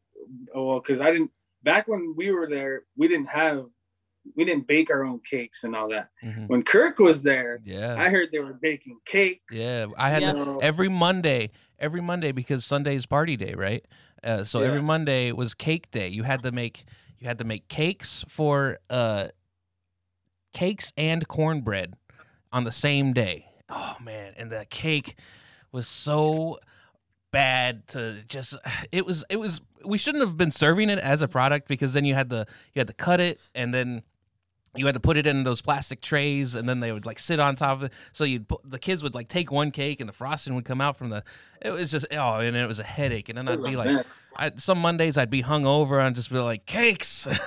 [0.53, 1.31] Oh, well, because I didn't.
[1.63, 3.65] Back when we were there, we didn't have.
[4.35, 6.09] We didn't bake our own cakes and all that.
[6.23, 6.47] Mhm.
[6.47, 7.95] When Kirk was there, Yeah.
[7.97, 9.55] I heard they were baking cakes.
[9.55, 10.33] Yeah, I had Yeah.
[10.33, 13.83] to- every Monday, every Monday because Sunday's party day, right?
[14.23, 16.07] Uh, so every Monday was cake day.
[16.07, 16.83] You had to make
[17.19, 19.29] you had to make cakes for uh
[20.53, 21.93] cakes and cornbread.
[22.53, 23.45] on the same day.
[23.69, 25.19] Oh man, and the cake
[25.73, 26.59] was so
[27.31, 28.57] bad to just
[28.91, 32.05] it was it was we shouldn't have been serving it as a product because then
[32.05, 34.01] you had to you had to cut it and then
[34.77, 37.39] you had to put it in those plastic trays and then they would like sit
[37.39, 37.93] on top of it.
[38.11, 40.81] So you'd put, the kids would like take one cake and the frosting would come
[40.81, 41.23] out from the
[41.61, 43.29] it was just oh and it was a headache.
[43.29, 44.05] And then i'd be like.
[44.35, 47.27] I, some mondays i'd be hungover and just be like cakes!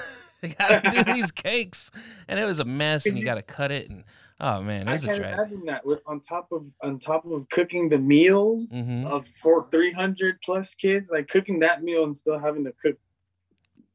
[0.43, 1.91] You gotta do these cakes.
[2.27, 4.05] And it was a mess and you gotta cut it and
[4.41, 6.99] oh man it I was a can't drag imagine that with on top of on
[6.99, 12.05] top of cooking the meal hmm of for 300 plus kids, like cooking that meal
[12.05, 12.97] and still having to cook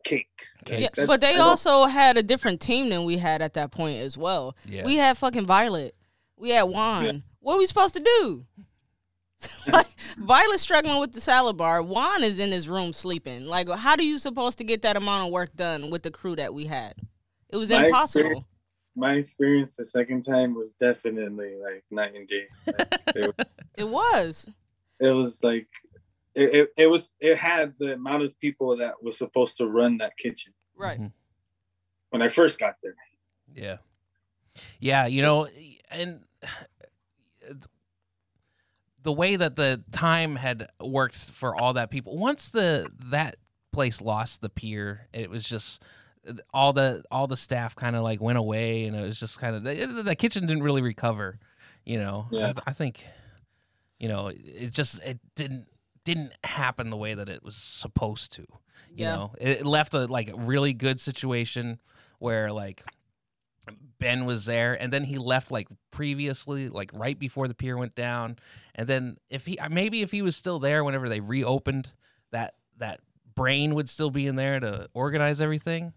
[0.05, 0.55] cakes.
[0.63, 0.97] Cakes.
[0.97, 3.99] Yeah, but they I also had a different team than we had at that point
[3.99, 4.55] as well.
[4.65, 5.95] yeah We had fucking Violet.
[6.37, 7.23] We had Juan.
[7.41, 8.45] What are we supposed to do?
[9.71, 9.87] like
[10.17, 11.81] Violet's struggling with the salad bar.
[11.81, 13.45] Juan is in his room sleeping.
[13.45, 16.35] Like, how do you supposed to get that amount of work done with the crew
[16.37, 16.93] that we had?
[17.49, 18.21] It was My impossible.
[18.21, 18.45] experience-
[18.97, 22.47] my experience the second time was definitely like night and day.
[22.65, 23.45] Like, it, was-
[23.77, 24.49] It was.
[25.01, 25.67] it was like
[26.35, 29.97] it, it, it was it had the amount of people that was supposed to run
[29.97, 30.99] that kitchen Right.
[30.99, 31.11] Mhm.
[32.09, 32.95] when I first got there.
[33.53, 33.77] Yeah.
[34.79, 35.47] Yeah, you know,
[35.89, 36.23] and
[39.01, 43.35] the way that the time had worked for all that people once the that
[43.71, 45.81] place lost the pier, it was just
[46.53, 49.55] all the all the staff kind of like went away and it was just kind
[49.55, 51.39] of the, the kitchen didn't really recover,
[51.85, 52.27] you know.
[52.31, 52.53] I, Yeah.
[52.65, 53.03] I think
[53.99, 55.67] you know, it just it didn't
[56.05, 58.41] didn't happen the way that it was supposed to
[58.89, 59.15] you Yeah.
[59.15, 59.31] know?
[59.39, 61.79] It it left a like a really good situation
[62.19, 62.83] where like
[63.99, 67.95] ben was there and then he left like previously like right before the pier went
[67.95, 68.37] down.
[68.75, 71.89] And then if he uh, maybe if he was still there whenever they reopened
[72.31, 72.99] that that
[73.33, 75.93] brain would still be in there to organize everything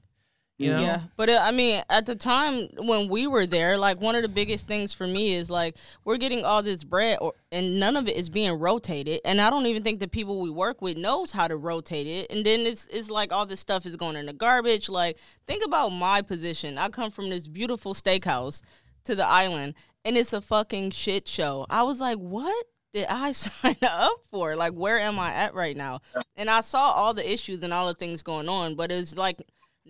[0.59, 4.01] you know Yeah, but uh, I mean, at the time when we were there, like
[4.01, 7.35] one of the biggest things for me is like we're getting all this bread, or,
[7.53, 10.51] and none of it is being rotated, and I don't even think the people we
[10.51, 12.31] work with knows how to rotate it.
[12.31, 14.89] And then it's it's like all this stuff is going in the garbage.
[14.89, 16.77] Like think about my position.
[16.77, 18.61] I come from this beautiful steakhouse
[19.05, 21.67] to the island, and it's a fucking shit show.
[21.71, 22.67] I was like, what?
[22.95, 24.57] Did I sign up for?
[24.57, 26.01] Like, where am I at right now?
[26.37, 29.41] And I saw all the issues and all the things going on, but it's like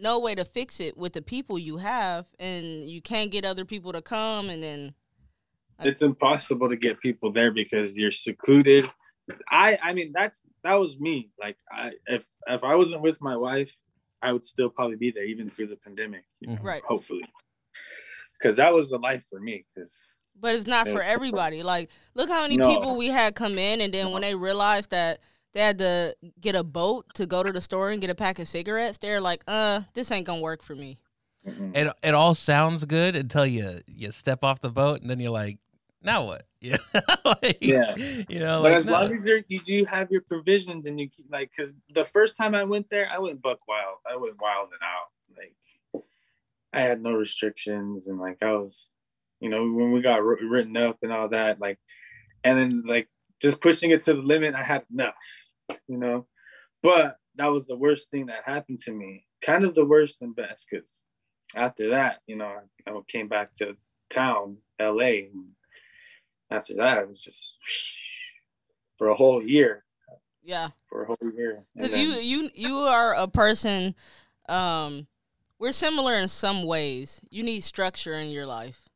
[0.01, 3.65] no way to fix it with the people you have and you can't get other
[3.65, 4.95] people to come and then
[5.81, 8.91] It's impossible to get people there because you're secluded.
[9.51, 11.31] I I mean that's that was me.
[11.39, 13.77] Like I if if I wasn't with my wife,
[14.23, 16.25] I would still probably be there even through the pandemic.
[16.41, 16.59] You know.
[16.63, 16.83] Right.
[16.83, 17.25] Hopefully.
[18.43, 19.65] Cause that was the life for me.
[19.77, 22.69] Cause but it's not for everybody like look how many No.
[22.73, 25.21] people we had come in and then when they realized that
[25.55, 28.39] they had to get a boat to go to the store and get a pack
[28.39, 30.99] of cigarettes they're like uh this ain't gonna work for me
[31.45, 35.31] it, it all sounds good until you you step off the boat and then you're
[35.31, 35.59] like
[36.03, 36.77] now what yeah
[37.25, 37.95] like, Yeah.
[37.97, 38.93] you know but like as no.
[38.93, 42.37] long as you're, you you have your provisions and you keep like because the first
[42.37, 43.99] time I went there, I went buck wild.
[44.11, 45.43] I went wild and out.
[45.95, 46.03] Like
[46.73, 48.89] I had no restrictions and like I was,
[49.41, 51.79] you know, when we got written up and all that, like,
[52.45, 53.09] and then like
[53.41, 55.15] just pushing it to the limit, I had enough,
[55.87, 56.27] you know.
[56.83, 59.25] But that was the worst thing that happened to me.
[59.43, 61.03] Kind of the worst and best because
[61.55, 62.53] after that, you know,
[62.87, 63.77] I, I came back to
[64.11, 65.29] town, LA.
[65.33, 65.51] And
[66.51, 67.55] after that, it was just
[68.97, 69.85] for a whole year.
[70.43, 71.65] yeah For a whole year.
[71.75, 73.95] Because you you you are a person
[74.49, 75.07] um
[75.59, 78.88] we're similar in some ways you need structure in your life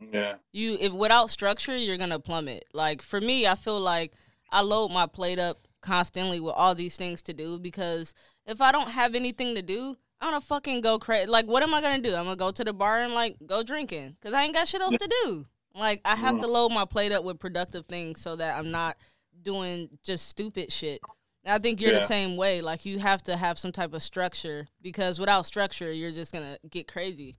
[0.00, 0.34] yeah.
[0.52, 2.64] you if without structure you're gonna plummet.
[2.72, 4.12] Like for me i feel like
[4.50, 8.14] i load my plate up constantly with all these things to do because
[8.46, 11.74] if i don't have anything to do i'm gonna fucking go crazy like what am
[11.74, 12.14] i gonna do?
[12.14, 14.80] I'm gonna go to the bar and like go drinking because i ain't got shit
[14.80, 15.44] else to do.
[15.74, 16.50] Like i have to mm-hmm.
[16.50, 18.96] load my plate up with productive things so that i'm not
[19.42, 21.00] doing just stupid shit.
[21.44, 22.60] And i think you're the same way.
[22.60, 26.58] Like you have to have some type of structure because without structure you're just gonna
[26.68, 27.36] get crazy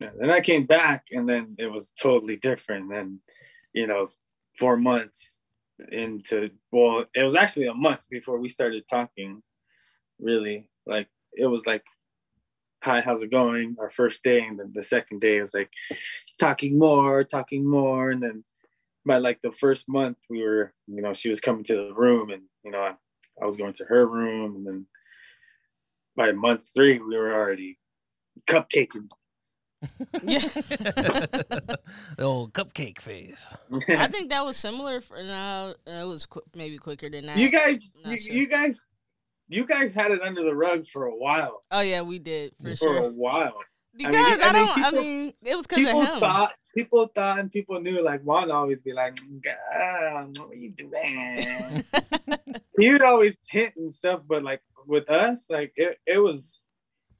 [0.00, 2.90] Yeah, then I came back and then it was totally different.
[2.90, 3.20] Then,
[3.74, 4.06] you know,
[4.58, 5.40] four months
[5.92, 9.42] into well, it was actually a month before we started talking.
[10.20, 11.84] Really, like it was like,
[12.82, 15.70] "Hi, how's it going?" Our first day, and then the second day was like,
[16.38, 18.44] talking more, talking more, and then
[19.06, 22.30] by like the first month, we were, you know, she was coming to the room,
[22.30, 22.94] and you know, I,
[23.40, 24.86] I was going to her room, and then
[26.16, 27.78] by month three, we were already
[28.46, 29.08] cupcaking.
[30.22, 31.78] Yeah the
[32.18, 33.54] old cupcake phase.
[33.88, 35.74] I think that was similar for now.
[35.86, 37.36] It was qu- maybe quicker than that.
[37.38, 38.32] you guys, you, sure.
[38.34, 38.84] you guys,
[39.48, 41.62] you guys had it under the rug for a while.
[41.70, 42.98] Oh yeah, we did for For sure.
[42.98, 43.58] a while.
[43.96, 44.70] Because I I, mean, I mean, don't.
[44.70, 46.20] I people- mean, it was because People of him.
[46.20, 48.02] thought, people thought, and people knew.
[48.04, 51.84] Like Juan always be like, "God, what are you doing?"
[52.78, 56.60] he would always hint and stuff, but like with us, like it, it was,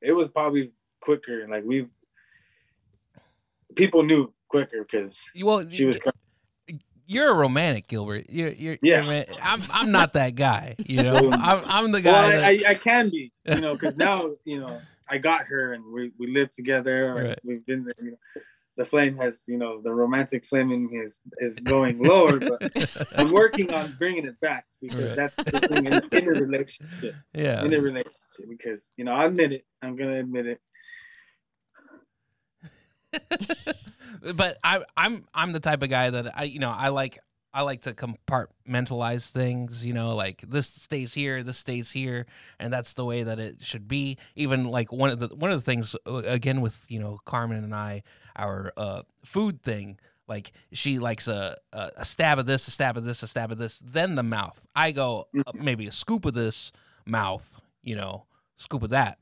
[0.00, 0.70] it was probably
[1.00, 1.48] quicker.
[1.48, 1.86] Like we,
[3.76, 5.98] people knew quicker because Well, she was.
[7.06, 8.26] you're a romantic, Gilbert.
[8.28, 9.02] You're, you're, Yeah.
[9.04, 10.76] you're I'm, I'm not that guy.
[10.78, 12.28] You know, I'm, I'm the Well, guy.
[12.48, 15.72] I, that, I, I can be, you know, because now you know I got her
[15.72, 17.14] and we we live together.
[17.14, 17.38] Right.
[17.44, 17.94] We've been there.
[18.00, 18.16] You know,
[18.76, 22.62] the flame has, you know, the romantic flaming is is going lower, but
[23.18, 25.16] I'm working on bringing it back because Right.
[25.16, 27.14] that's the thing in, in a relationship.
[27.34, 27.62] yeah.
[27.64, 29.66] In a relationship, because you know, I admit it.
[29.82, 30.60] I'm gonna admit it.
[34.34, 37.18] but I, I'm I'm the type of guy that I you know I like
[37.52, 39.84] I like to compartmentalize things.
[39.84, 42.26] You know, like this stays here, this stays here,
[42.58, 44.18] and that's the way that it should be.
[44.36, 47.64] Even like one of the one of the things uh, again with you know Carmen
[47.64, 48.02] and I,
[48.36, 49.98] our uh, food thing.
[50.28, 53.50] Like she likes a, a a stab of this, a stab of this, a stab
[53.50, 54.60] of this, then the mouth.
[54.76, 56.70] I go uh, maybe a scoop of this
[57.04, 59.18] mouth, you know, scoop of that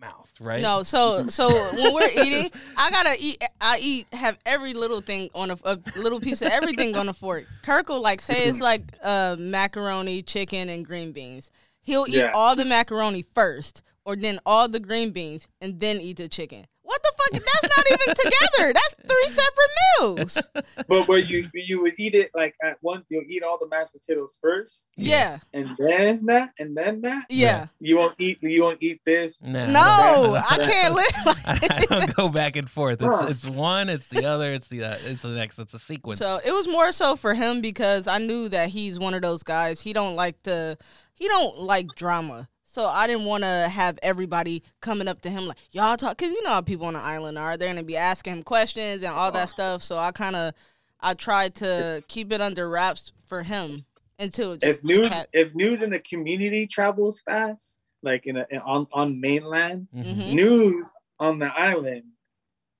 [0.00, 0.62] mouth, right?
[0.62, 3.42] No, so so when we're eating, I gotta eat.
[3.60, 7.12] I eat have every little thing on a, a little piece of everything on a
[7.14, 7.46] fork.
[7.62, 11.50] Kirk will like say it's like uh, macaroni, chicken, and green beans.
[11.80, 12.32] He'll eat Yeah.
[12.34, 16.66] all the macaroni first, or then all the green beans, and then eat the chicken.
[16.88, 17.42] What the fuck?
[17.44, 18.72] That's not even together.
[18.72, 20.42] That's three separate meals.
[20.88, 23.92] But where you you would eat it like at one, you'll eat all the mashed
[23.92, 27.24] potatoes first, Yeah, and then that, and then that.
[27.28, 27.66] yeah.
[27.80, 28.38] You won't eat.
[28.40, 29.38] You won't eat this.
[29.42, 33.02] Nah, No, I I can't live like I, I don't go back and forth.
[33.02, 33.26] It's Huh.
[33.28, 35.58] it's one, it's the other, it's the uh, it's the next.
[35.58, 36.20] It's a sequence.
[36.20, 39.42] So it was more so for him because I knew that he's one of those
[39.42, 39.80] guys.
[39.80, 40.78] He don't like to.
[41.14, 42.48] He don't like drama.
[42.78, 46.32] So I didn't want to have everybody coming up to him like y'all talk because
[46.32, 47.56] you know how people on the island are.
[47.56, 49.82] They're gonna be asking him questions and all that stuff.
[49.82, 50.54] So I kind of
[51.00, 53.84] I tried to keep it under wraps for him
[54.20, 58.46] until just If news had- if news in the community travels fast, like in a
[58.48, 60.14] in, on on mainland, Mhm.
[60.16, 60.32] Mhm.
[60.34, 62.04] news on the island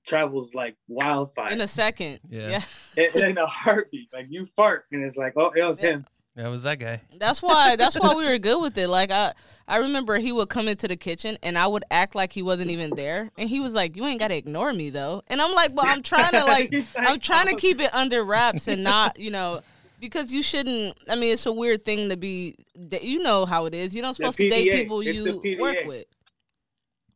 [0.07, 1.51] travels like wildfire.
[1.51, 2.21] in a second.
[2.29, 2.61] Yeah.
[2.95, 3.03] yeah.
[3.15, 4.07] in, in a heartbeat.
[4.13, 5.89] Like you fart and it's like, oh, it was Yeah.
[5.91, 6.05] him.
[6.39, 7.01] That was that guy.
[7.17, 8.87] That's why that's why we were good with it.
[8.87, 9.33] Like I
[9.67, 12.71] I remember he would come into the kitchen and I would act like he wasn't
[12.71, 13.29] even there.
[13.37, 15.21] And he was like, You ain't gotta ignore me though.
[15.27, 17.57] And I'm like, Well, I'm trying to like I'm trying to oh.
[17.57, 19.59] keep it under wraps and not, you know,
[19.99, 22.55] because you shouldn't I mean it's a weird thing to be
[23.01, 23.93] you know how it is.
[23.93, 26.05] You're not supposed to date people It's you work with.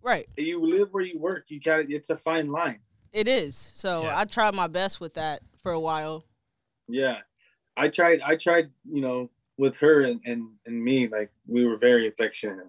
[0.01, 0.27] Right.
[0.35, 1.45] You live where you work.
[1.47, 2.79] You got to It's a fine line.
[3.13, 3.55] It is.
[3.55, 4.19] So Yeah.
[4.19, 6.25] I tried my best with that for a while.
[6.89, 7.19] Yeah,
[7.75, 8.21] I tried.
[8.21, 8.71] I tried.
[8.89, 12.67] You know, with her and and, and me, like we were very affectionate.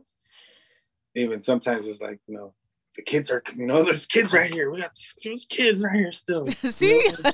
[1.14, 2.54] Even sometimes it's like you know,
[2.96, 3.42] the kids are.
[3.56, 4.70] You know, there's kids right here.
[4.70, 6.46] We got there's kids right here still.
[6.62, 7.10] you See?
[7.22, 7.30] know?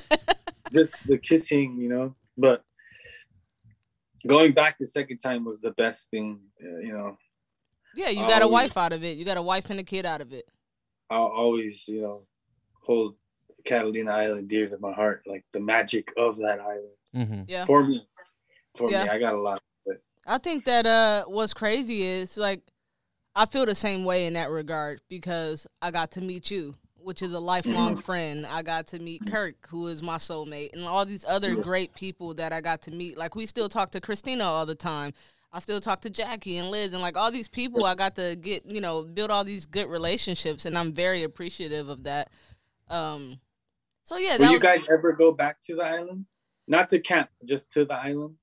[0.73, 2.15] just the kissing, you know.
[2.37, 2.63] But
[4.27, 6.39] going back the second time was the best thing.
[6.63, 7.17] Uh, you know,
[7.95, 9.17] yeah, you got a wife out of it.
[9.17, 10.45] You got a wife and a kid out of it.
[11.09, 12.21] I'll always, you know,
[12.83, 13.15] hold
[13.65, 17.43] Catalina Island dear to my heart, like the magic of that island Mm-hmm.
[17.47, 17.65] Yeah.
[17.65, 18.07] for me.
[18.75, 19.03] For Yeah.
[19.03, 19.61] me, I got a lot.
[19.85, 22.61] But I think that uh what's crazy is like
[23.35, 27.21] I feel the same way in that regard because I got to meet you, which
[27.21, 28.45] is a lifelong friend.
[28.45, 32.33] I got to meet Kirk, who is my soulmate, and all these other great people
[32.35, 33.17] that I got to meet.
[33.17, 35.13] Like we still talk to Christina all the time.
[35.53, 38.37] I still talk to Jackie and Liz and like all these people I got to
[38.37, 42.29] get, you know, build all these good relationships and I'm very appreciative of that.
[42.89, 43.39] Um
[44.03, 46.25] so yeah, will that you was, guys ever go back to the island?
[46.71, 48.35] Not to camp, just to the island.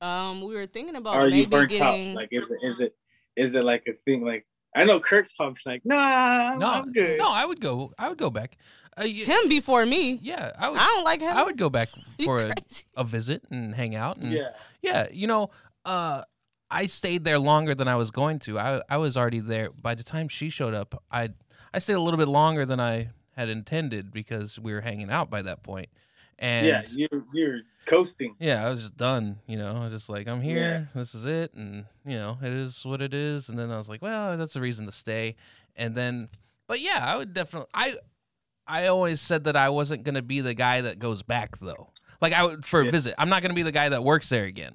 [0.00, 2.16] um we were thinking about or are you maybe burnt getting out?
[2.20, 2.92] Like, is it is it
[3.36, 4.24] is it like a thing?
[4.30, 4.44] Like,
[4.74, 7.18] I know Kirk's probably like, nah, No, I'm good.
[7.18, 7.92] no, I would go.
[7.98, 8.58] I would go back.
[8.96, 10.18] Uh, y- him before me.
[10.22, 10.78] yeah, I would.
[10.78, 11.34] I don't like him.
[11.36, 11.88] I would go back
[12.24, 12.52] for a,
[12.96, 14.16] a visit and hang out.
[14.18, 14.50] And yeah.
[14.82, 15.50] yeah, you know,
[15.86, 16.22] uh,
[16.70, 18.58] I stayed there longer than I was going to.
[18.58, 20.90] I I was already there by the time she showed up.
[21.10, 21.30] I
[21.72, 25.30] I stayed a little bit longer than I had intended because we were hanging out
[25.30, 25.88] by that point.
[26.42, 28.34] And yeah, you're you're coasting.
[28.40, 29.76] yeah, I was just done, you know.
[29.76, 33.00] I was just like, I'm here, this is it, and you know, it is what
[33.00, 33.48] it is.
[33.48, 35.36] And then I was like, well, that's a reason to stay.
[35.76, 36.28] And then,
[36.66, 37.68] but yeah, I would definitely.
[37.72, 37.94] I
[38.66, 41.90] I always said that I wasn't gonna be the guy that goes back though.
[42.20, 42.90] Like I would for a Yeah.
[42.90, 43.14] visit.
[43.18, 44.74] I'm not gonna be the guy that works there again.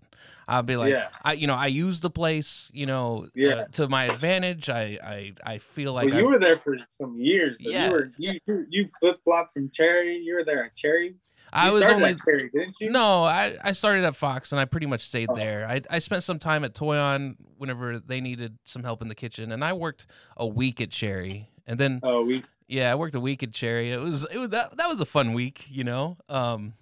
[0.50, 1.10] I'll be like, Yeah.
[1.24, 3.66] I you know, I use the place, you know, uh, Yeah.
[3.74, 4.70] to my advantage.
[4.70, 7.60] I I I feel like well, I, you were there for some years.
[7.64, 7.70] though.
[7.72, 7.86] Yeah.
[7.88, 10.18] You were you you, you flip flop from Cherry.
[10.18, 11.16] You were there at Cherry.
[11.54, 12.90] I was only at Cherry, didn't you?
[12.92, 15.36] No, I, I started at Fox and I pretty much stayed Oh.
[15.36, 15.68] there.
[15.68, 19.52] I, I spent some time at Toyon whenever they needed some help in the kitchen,
[19.52, 23.20] and I worked a week at Cherry, and then Oh, we Yeah, I worked a
[23.20, 23.92] week at Cherry.
[23.92, 26.18] It was it was that that was a fun week, you know.
[26.30, 26.74] Um,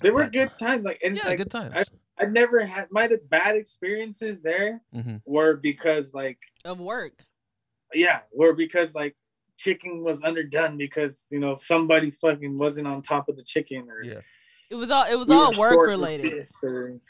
[0.00, 0.84] They were good times.
[0.84, 1.74] Like and yeah, like good times.
[1.76, 1.84] I-
[2.22, 7.14] I never had my bad experiences there hmm were because like of work.
[7.94, 9.16] yeah, were because like
[9.60, 14.02] chicken was underdone because you know somebody fucking wasn't on top of the chicken or
[14.02, 14.20] Yeah.
[14.70, 16.46] It was all it was we all work related.
[16.62, 17.00] or-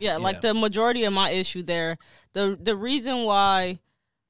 [0.00, 0.52] Yeah, like Yeah.
[0.52, 1.96] the majority of my issue there,
[2.32, 3.78] the the reason why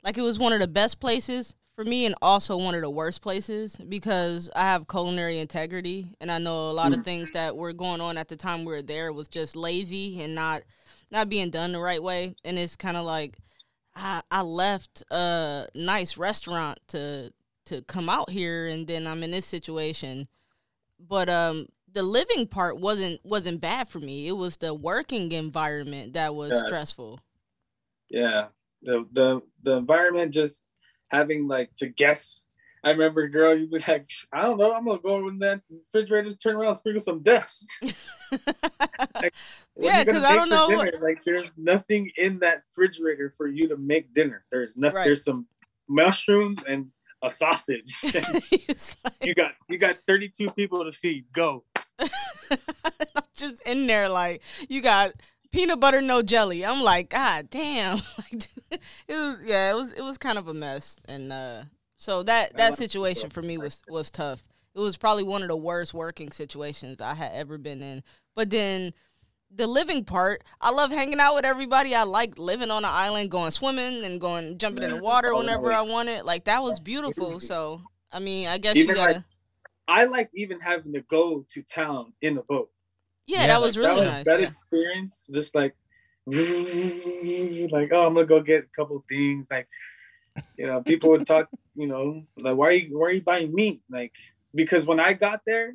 [0.02, 2.90] like it was one of the best places for me and also one of the
[2.90, 7.02] worst places because I have culinary integrity and I know a lot of mm-hmm.
[7.02, 10.34] things that were going on at the time we were there was just lazy and
[10.34, 10.62] not
[11.10, 13.38] not being done the right way and it's kind of like
[13.96, 17.32] I I left a nice restaurant to
[17.66, 20.28] to come out here and then I'm in this situation
[21.00, 24.28] but um the living part wasn't wasn't bad for me.
[24.28, 26.66] It was the working environment that was Yeah.
[26.66, 27.20] stressful.
[28.10, 28.48] yeah
[28.82, 30.62] the the the environment just
[31.08, 32.43] having like to guess
[32.84, 36.28] I remember, girl, you'd be like, I don't know, I'm gonna go in that refrigerator,
[36.28, 37.66] just turn around, sprinkle some dust.
[38.30, 39.32] What
[39.76, 43.76] Yeah, because I don't know what- Like, there's nothing in that refrigerator for you to
[43.76, 44.44] make dinner.
[44.50, 44.96] There's nothing.
[44.96, 45.04] Right.
[45.04, 45.46] There's some
[45.88, 46.90] mushrooms and
[47.22, 47.92] a sausage.
[48.04, 51.24] Like- you got you got 32 people to feed.
[51.32, 51.64] Go.
[53.36, 55.12] Just in there like you got
[55.50, 56.64] peanut butter no jelly.
[56.64, 57.96] I'm like, God damn.
[58.18, 60.96] Like it was yeah, it was it was kind of a mess.
[61.06, 61.62] And uh
[62.04, 64.42] so that that situation for me was was tough.
[64.74, 68.02] It was probably one of the worst working situations I had ever been in.
[68.34, 68.92] But then
[69.50, 71.94] the living part, I love hanging out with everybody.
[71.94, 75.72] I like living on an island, going swimming and going jumping in the water whenever.
[75.72, 76.24] I wanted.
[76.24, 77.40] Like that was beautiful.
[77.40, 77.80] So
[78.12, 79.24] I mean, I guess Even you like- gotta.
[79.88, 82.70] I like even having to go to town in the boat.
[83.26, 84.24] yeah, Yeah, that was Like, really that was, nice.
[84.26, 84.46] That yeah.
[84.46, 85.74] experience, just like,
[86.26, 89.48] like, oh, I'm gonna go get a couple things.
[89.50, 89.68] Like,
[90.56, 93.54] you know, people would talk, you know, like, why are you, why are you buying
[93.54, 93.82] meat?
[93.90, 94.12] Like,
[94.54, 95.74] because when I got there,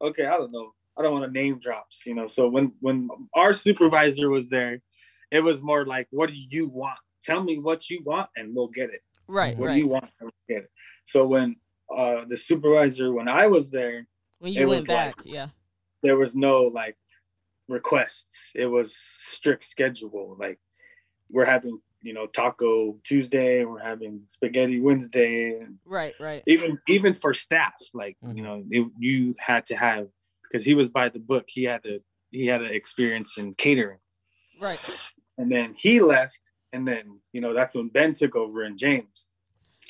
[0.00, 2.26] okay, I don't know, I don't want to name drops, you know.
[2.26, 4.80] So when when our supervisor was there,
[5.30, 6.98] it was more like, what do you want?
[7.22, 9.02] Tell me what you want, and we'll get it.
[9.26, 10.04] right, What do you want?
[10.20, 10.70] And we'll get it.
[11.04, 11.56] So when
[11.96, 14.06] uh the supervisor, when I was there,
[14.40, 15.48] when you was went back, like- yeah.
[16.02, 16.96] there was no like
[17.68, 18.50] requests.
[18.54, 20.36] It was strict schedule.
[20.38, 20.58] Like
[21.30, 26.42] we're having, you know, taco Tuesday, we're having spaghetti Wednesday, Right, right.
[26.46, 28.36] even even for staff, like Mhm.
[28.36, 30.08] you know, it, you had to have
[30.42, 31.44] because he was by the book.
[31.48, 32.00] He had to
[32.30, 33.98] he had an experience in catering,
[34.60, 34.80] Right.
[35.38, 36.40] and then he left,
[36.72, 39.28] and then you know that's when Ben took over and James.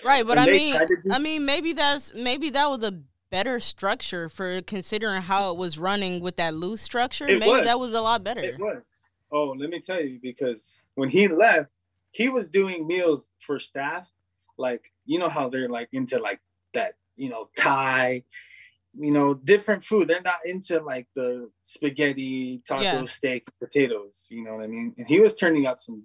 [0.04, 3.58] Right, but And I mean do- I mean maybe that's maybe that was a better
[3.60, 7.26] structure for considering how it was running with that loose structure.
[7.26, 7.64] It maybe was.
[7.64, 8.42] that was a lot better.
[8.42, 8.82] It was.
[9.30, 11.72] Oh, let me tell you, because when he left,
[12.12, 14.08] he was doing meals for staff.
[14.56, 16.40] Like, you know how they're like into like
[16.74, 18.24] that, you know, Thai,
[18.98, 20.06] you know, different food.
[20.08, 23.04] They're not into like the spaghetti, taco, Yeah.
[23.06, 24.26] steak, potatoes.
[24.30, 24.94] You know what I mean?
[24.98, 26.04] And he was turning out some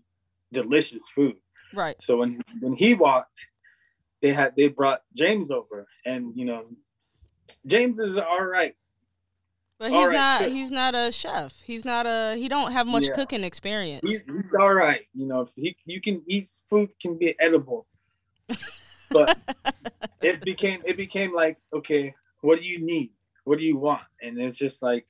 [0.51, 1.35] delicious food.
[1.73, 2.01] Right.
[2.01, 3.47] So when when he walked,
[4.21, 6.65] they had they brought James over, and you know,
[7.65, 8.75] James is all right.
[9.79, 10.51] But he's right, not good.
[10.51, 11.61] he's not a chef.
[11.61, 13.13] He's not a he don't have much Yeah.
[13.13, 14.01] cooking experience.
[14.09, 15.05] he's, he's all right.
[15.13, 17.85] You know, he you can eat food can be edible,
[19.11, 19.37] but
[20.21, 23.11] it became it became like okay, what do you need?
[23.43, 24.01] What do you want?
[24.21, 25.05] And it's just like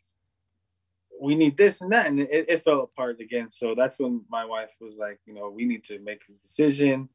[1.19, 3.49] we need this and that, and it, it fell apart again.
[3.49, 7.09] So that's when my wife was like, you know, we need to make a decision.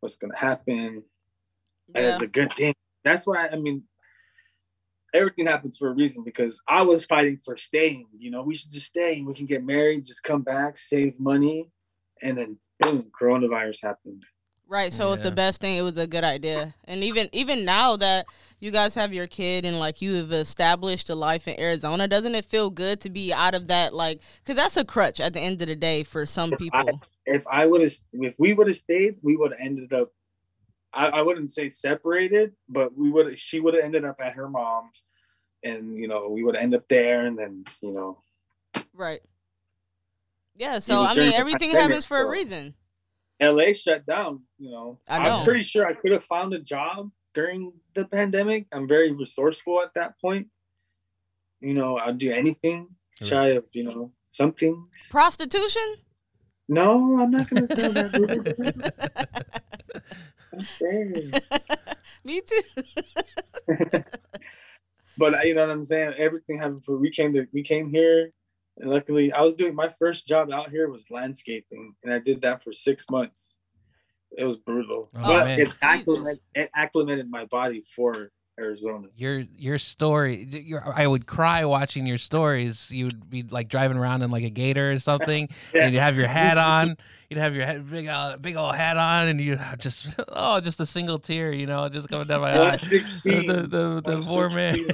[0.00, 1.02] What's gonna happen?
[1.94, 2.74] And it's a good thing.
[3.02, 3.84] That's why I mean.
[5.14, 8.06] Everything happens for a reason because I was fighting for staying.
[8.18, 9.16] You know, we should just stay.
[9.16, 11.70] and We can get married, just come back, save money,
[12.22, 14.24] and then boom, coronavirus happened.
[14.70, 15.76] Right, so it's the best thing.
[15.78, 18.26] It was a good idea, and even even now that
[18.60, 22.34] you guys have your kid and like you have established a life in Arizona, doesn't
[22.34, 23.94] it feel good to be out of that?
[23.94, 26.82] Like, because that's a crutch at the end of the day for some If I-
[26.84, 27.00] people.
[27.24, 30.12] If I would have, if we would have stayed, we would have ended up.
[30.92, 33.38] I, I wouldn't say separated, but we would.
[33.38, 35.02] She would have ended up at her mom's,
[35.64, 38.18] and you know, we would have ended up there, and then you know,
[38.98, 39.20] Right.
[40.56, 40.80] Yeah.
[40.80, 42.74] So I mean, everything pandemic, happens for a reason.
[43.40, 44.42] LA shut down.
[44.58, 45.38] You know, I know.
[45.38, 48.66] I'm pretty sure I could have found a job during the pandemic.
[48.72, 50.48] I'm very resourceful at that point.
[51.60, 54.88] You know, I'll do anything shy of you know something.
[55.10, 55.94] Prostitution.
[56.68, 58.94] No, I'm not gonna say that.
[60.52, 61.42] I'm scared.
[62.24, 62.82] Me too.
[65.16, 66.14] but you know what I'm saying.
[66.16, 68.32] Everything happened for we came to we came here,
[68.78, 72.42] and luckily I was doing my first job out here was landscaping, and I did
[72.42, 73.56] that for six months.
[74.36, 75.10] it was brutal.
[75.14, 75.60] Oh, but man.
[75.60, 79.08] it acclimated, it acclimated my body for Arizona.
[79.16, 82.90] Your your story, your, I would cry watching your stories.
[82.90, 86.28] You'd be like driving around in like a gator or something, and you'd have your
[86.28, 86.96] hat on.
[87.30, 90.62] You'd have your head, big uh, big old hat on, and you'd have just oh,
[90.62, 92.76] just a single tear, you know, just coming down my eye.
[92.78, 94.86] The the the, the poor man.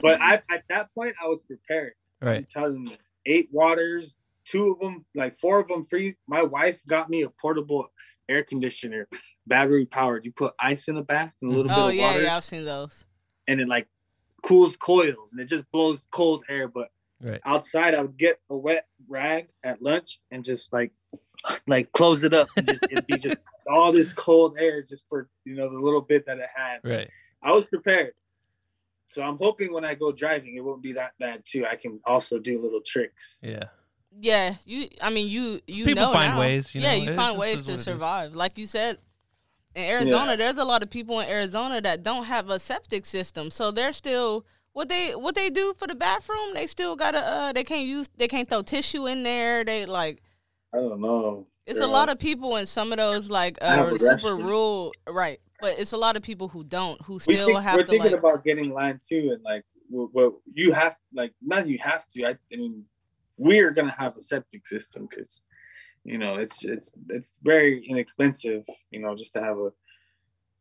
[0.00, 1.92] But I, at that point, I was prepared.
[2.22, 2.50] I'm right.
[2.50, 2.96] telling you,
[3.26, 4.16] eight waters,
[4.46, 6.16] two of them, like four of them free.
[6.26, 7.86] My wife got me a portable
[8.28, 9.08] air conditioner,
[9.48, 10.24] battery powered.
[10.24, 12.22] You put ice in the back and a little Oh bit of yeah, water, Oh
[12.22, 13.04] yeah, I've seen those.
[13.46, 13.88] and it like
[14.42, 16.68] cools coils and it just blows cold air.
[16.68, 16.90] But
[17.20, 17.40] Right.
[17.44, 20.92] outside, I would get a wet rag at lunch and just like
[21.66, 23.36] like close it up and just it'd be just
[23.68, 26.78] all this cold air just for you know the little bit that it had.
[26.84, 27.10] Right.
[27.42, 28.12] I was prepared.
[29.10, 31.64] So I'm hoping when I go driving, it won't be that bad too.
[31.66, 33.40] I can also do little tricks.
[33.42, 33.64] Yeah.
[34.20, 34.88] Yeah, you.
[35.02, 35.60] I mean, you.
[35.66, 36.40] You People know find now.
[36.40, 38.34] ways, you yeah, know, you it find ways to survive.
[38.34, 38.98] Like you said,
[39.78, 40.36] in Arizona, Yeah.
[40.36, 43.92] there's a lot of people in Arizona that don't have a septic system, so they're
[43.92, 46.54] still what they what they do for the bathroom.
[46.54, 47.18] They still gotta.
[47.18, 48.08] Uh, they can't use.
[48.16, 49.64] They can't throw tissue in there.
[49.64, 50.22] They like.
[50.74, 51.46] I don't know.
[51.66, 55.38] It's a lot of people in some of those like uh, super rural, right?
[55.60, 57.86] But it's a lot of people who don't, who We still think, have we're to
[57.92, 58.20] thinking like.
[58.20, 62.24] about getting land too, and like what you have, like not you have to.
[62.26, 62.84] I, I mean,
[63.36, 65.42] we are gonna have a septic system because,
[66.10, 68.64] you know, it's it's it's very inexpensive.
[68.90, 69.70] You know, just to have a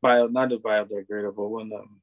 [0.01, 1.71] bio, not a biodegradable one.
[1.73, 2.01] Um,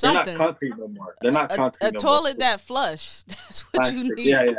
[0.00, 0.36] they're not Something.
[0.36, 1.16] concrete no more.
[1.22, 1.88] They're not a, concrete.
[1.88, 2.40] a no toilet more.
[2.40, 3.22] that flush.
[3.24, 4.26] That's what you need.
[4.26, 4.52] Yeah, yeah.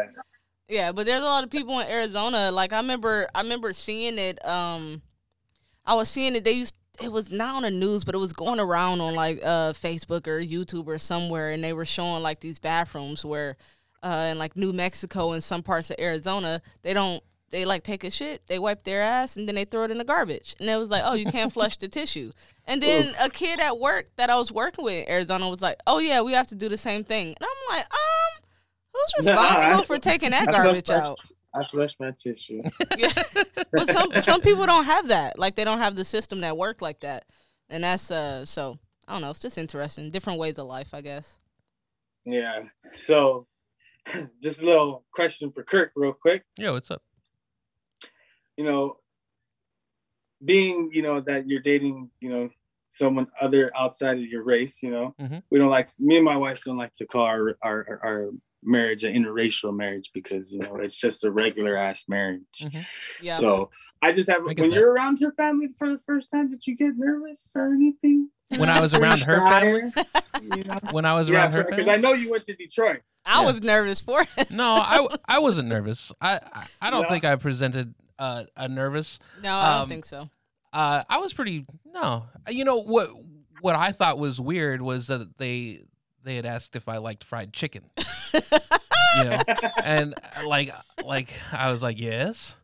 [0.69, 2.51] Yeah, but there's a lot of people in Arizona.
[2.51, 4.45] Like I remember, I remember seeing it.
[4.45, 5.01] Um,
[5.85, 6.43] I was seeing it.
[6.43, 9.39] They used it was not on the news, but it was going around on like
[9.43, 13.55] uh Facebook or YouTube or somewhere, and they were showing like these bathrooms where,
[14.03, 17.23] uh, in like New Mexico and some parts of Arizona, they don't.
[17.49, 19.99] They like take a shit, they wipe their ass, and then they throw it in
[19.99, 20.53] the garbage.
[20.59, 22.33] And it was like, oh, you can't flush the tissue.
[22.65, 25.77] And then a kid at work that I was working with in Arizona was like,
[25.87, 27.27] oh yeah, we have to do the same thing.
[27.27, 28.43] And I'm like, um,
[28.93, 31.19] who's responsible I- for taking that I garbage my- out?
[31.55, 32.61] I flush my tissue.
[32.97, 33.13] Yeah.
[33.71, 35.39] but some some people don't have that.
[35.39, 37.23] Like they don't have the system that work like that.
[37.69, 38.77] And that's uh so
[39.07, 40.11] I don't know, it's just interesting.
[40.11, 41.37] Different ways of life, I guess.
[42.25, 42.63] Yeah.
[42.91, 43.47] So,
[44.41, 46.43] just a little question for Kirk, real quick.
[46.57, 47.01] Yeah, what's up?
[48.55, 48.97] You know,
[50.43, 52.49] being you know that you're dating, you know,
[52.89, 54.81] someone other outside of your race.
[54.81, 55.43] You know, Mhm.
[55.49, 55.89] we don't like.
[55.99, 58.29] Me and my wife don't like to call our, our, our
[58.63, 62.41] marriage an interracial marriage because you know it's just a regular ass marriage.
[62.61, 62.85] Mhm.
[63.21, 63.33] Yeah.
[63.33, 63.69] So
[64.01, 64.71] I just have I when that.
[64.71, 68.29] you're around her family for the first time, did you get nervous or anything?
[68.49, 69.91] When I was around her family,
[70.41, 70.77] You know?
[70.91, 71.77] when I was Yeah, around her family?
[71.77, 73.01] because I know you went to Detroit.
[73.25, 73.51] I Yeah.
[73.51, 74.51] was nervous for it.
[74.51, 76.11] no, I I wasn't nervous.
[76.21, 77.09] I I, I don't No?
[77.09, 79.19] think I presented uh, a nervous.
[79.43, 80.29] no, I don't Um, think so.
[80.73, 82.25] Uh, I was pretty no.
[82.49, 83.09] You know what?
[83.61, 85.81] What I thought was weird was that they
[86.27, 87.83] they had asked if I liked fried chicken.
[88.33, 89.39] you know,
[89.83, 90.13] and
[90.45, 90.73] like
[91.03, 92.55] like I was like yes.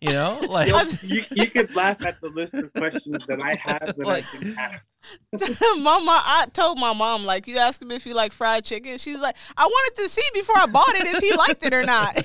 [0.00, 3.54] You know, like Yo, you, you could laugh at the list of questions that I
[3.54, 5.06] have that Like- I can ask.
[5.78, 8.98] Mama, I told my mom, like, you asked him if you like fried chicken.
[8.98, 11.84] She's like, I wanted to see before I bought it if he liked it or
[11.84, 12.22] not.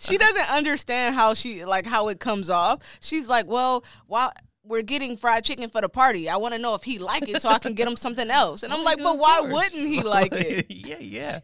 [0.00, 2.98] she doesn't understand how she like how it comes off.
[3.00, 4.32] She's like, Well, while
[4.64, 7.40] we're getting fried chicken for the party, I want to know if he like it
[7.42, 8.62] so I can get him something else.
[8.62, 10.66] And I'm like, Of But why wouldn't he like it?
[10.70, 11.38] yeah, yeah.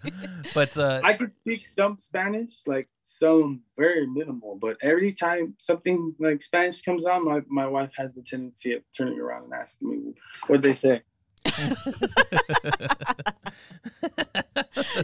[0.54, 6.14] But uh, I could speak some Spanish, like some very minimal, but every time something
[6.18, 9.90] like Spanish comes on, my, my wife has the tendency of turning around and asking
[9.90, 10.14] me
[10.46, 11.02] what they say.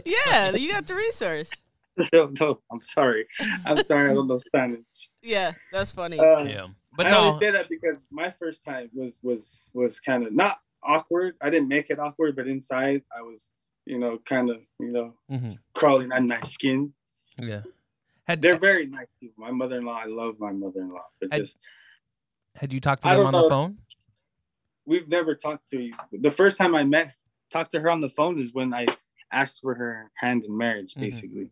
[0.05, 1.51] yeah, you got the resource.
[2.03, 3.25] So no, I'm sorry.
[3.65, 4.85] I'm sorry, I don't know Spanish.
[5.21, 6.19] Yeah, that's funny.
[6.19, 9.99] Uh, yeah, but I no, only say that because my first time was was was
[10.01, 11.35] kind of not awkward.
[11.41, 13.49] I didn't make it awkward, but inside I was,
[13.85, 15.57] you know, kind of, you know, Mhm.
[15.73, 16.93] crawling on my skin.
[17.39, 17.61] yeah.
[18.27, 19.35] Had They're very nice people.
[19.45, 21.05] My mother-in-law, I love my mother-in-law.
[21.21, 21.57] But I- just
[22.55, 23.77] had you talked to I them don't on the phone?
[24.85, 25.93] we've never talked to you.
[26.11, 27.13] The first time I met,
[27.51, 28.85] talked to her on the phone is when I
[29.31, 30.93] asked for her hand in marriage.
[30.95, 31.01] Mhm.
[31.01, 31.49] Basically,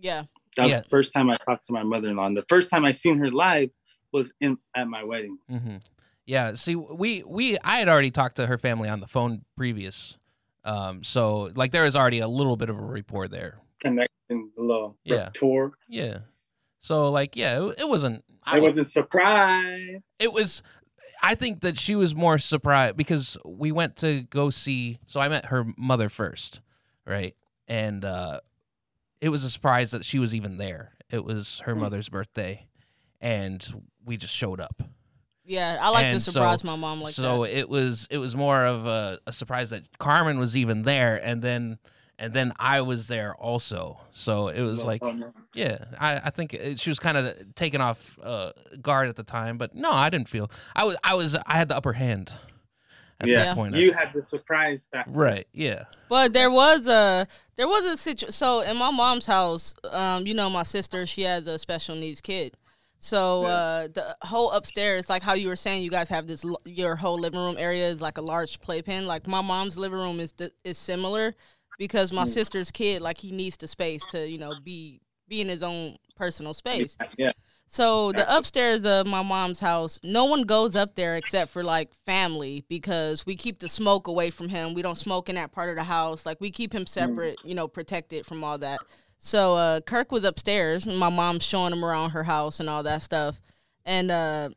[0.00, 0.24] yeah.
[0.56, 0.80] that was Yeah.
[0.80, 2.26] the first time I talked to my mother-in-law.
[2.26, 3.70] And the first time I seen her live
[4.14, 5.36] was in at my wedding.
[5.50, 5.76] hmm
[6.24, 6.54] Yeah.
[6.54, 10.16] See, we we I had already talked to her family on the phone previous,
[10.64, 11.04] um.
[11.04, 13.58] So like there was already a little bit of a rapport there.
[13.80, 14.96] Connection below.
[15.04, 15.28] Yeah.
[15.34, 15.72] Tour.
[15.88, 16.18] Yeah.
[16.80, 18.24] So like yeah, it, it wasn't.
[18.46, 20.02] I wasn't surprised.
[20.20, 20.62] it was
[21.22, 25.28] i think that she was more surprised because we went to go see so i
[25.28, 26.60] met her mother first
[27.06, 27.34] right
[27.68, 28.38] and uh
[29.22, 31.80] it was a surprise that she was even there it was her Hmm.
[31.80, 32.66] mother's birthday
[33.18, 33.66] and
[34.04, 34.82] we just showed up.
[35.46, 37.28] Yeah, I like to And so- surprise my mom like so that.
[37.28, 41.16] So it was it was more of a, a surprise that Carmen was even there,
[41.22, 41.78] and then
[42.18, 43.98] and then I was there also.
[44.12, 45.02] So it was like.
[45.54, 49.22] Yeah, I, I think it- she was kind of taken off uh, guard at the
[49.24, 52.32] time, but no, I didn't feel I was I was I had the upper hand
[53.20, 53.74] at Yeah, that point.
[53.74, 55.10] You had the surprise factor.
[55.12, 55.46] right?
[55.52, 57.26] Yeah, But there was a
[57.56, 58.32] there was a situation.
[58.32, 62.20] So in my mom's house, um, you know, my sister she has a special needs
[62.22, 62.56] kid.
[63.04, 63.48] So Yeah.
[63.48, 66.42] uh, the whole upstairs, like how you were saying, you guys have this.
[66.64, 69.06] Your whole living room area is like a large playpen.
[69.06, 71.34] Like my mom's living room is th- is similar
[71.76, 72.28] because my Mm.
[72.30, 75.98] sister's kid, like he needs the space to you know be be in his own
[76.16, 76.96] personal space.
[77.18, 77.32] Yeah.
[77.66, 81.92] So the upstairs of my mom's house, no one goes up there except for like
[82.06, 84.72] family because we keep the smoke away from him.
[84.74, 86.24] We don't smoke in that part of the house.
[86.24, 88.80] Like we keep him separate, you know, protected from all that.
[89.18, 92.82] So uh, Kirk was upstairs, and my mom's showing him around her house and all
[92.82, 93.40] that stuff.
[93.84, 94.50] And uh,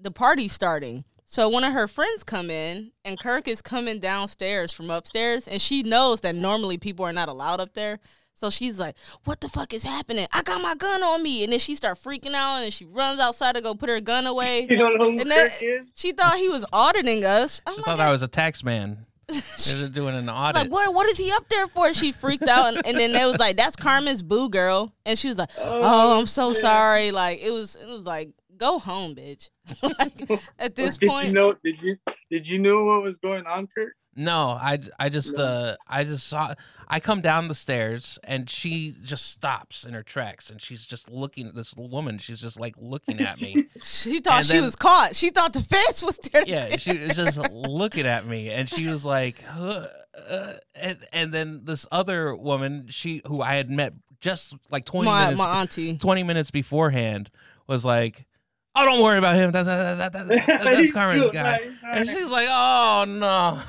[0.00, 1.04] the party's starting.
[1.26, 5.60] So one of her friends come in, and Kirk is coming downstairs from upstairs, and
[5.60, 7.98] she knows that normally people are not allowed up there.
[8.34, 8.94] So she's like,
[9.24, 10.28] "What the fuck is happening?
[10.32, 13.18] I got my gun on me!" And then she start freaking out, and she runs
[13.20, 14.66] outside to go put her gun away.
[14.70, 15.90] You don't know who And Kirk is?
[15.96, 17.60] She thought he was auditing us.
[17.66, 19.06] I'm she like, thought I was a tax man.
[19.28, 20.54] They were doing an She's audit.
[20.54, 20.94] like, what?
[20.94, 21.92] What is he up there for?
[21.92, 25.28] She freaked out, and, and then they was like, "That's Carmen's boo girl," and she
[25.28, 26.62] was like, "Oh, oh I'm so shit.
[26.62, 29.50] sorry." Like it was, it was like, "Go home, bitch."
[29.82, 31.54] like, at this did point, you know?
[31.62, 31.96] Did you
[32.30, 33.92] did you know what was going on, Kirk?
[34.20, 35.44] No, I, I just No.
[35.44, 36.52] uh I just saw
[36.88, 41.08] I come down the stairs and she just stops in her tracks and she's just
[41.10, 42.18] looking at this woman.
[42.18, 43.66] She's just like looking at me.
[43.80, 45.14] she thought and she then- was caught.
[45.14, 46.42] She thought the fence was there.
[46.46, 49.86] yeah, she was just looking at me and she was like, huh,
[50.28, 55.06] uh, and and then this other woman, she who I had met just like twenty
[55.06, 55.96] my minutes my auntie.
[55.96, 57.30] 20 minutes beforehand
[57.68, 58.26] was like,
[58.74, 59.52] "Oh, don't worry about him.
[59.52, 63.60] That's that's, that's, that's, that's Carmen's guy." And she's like, "Oh no."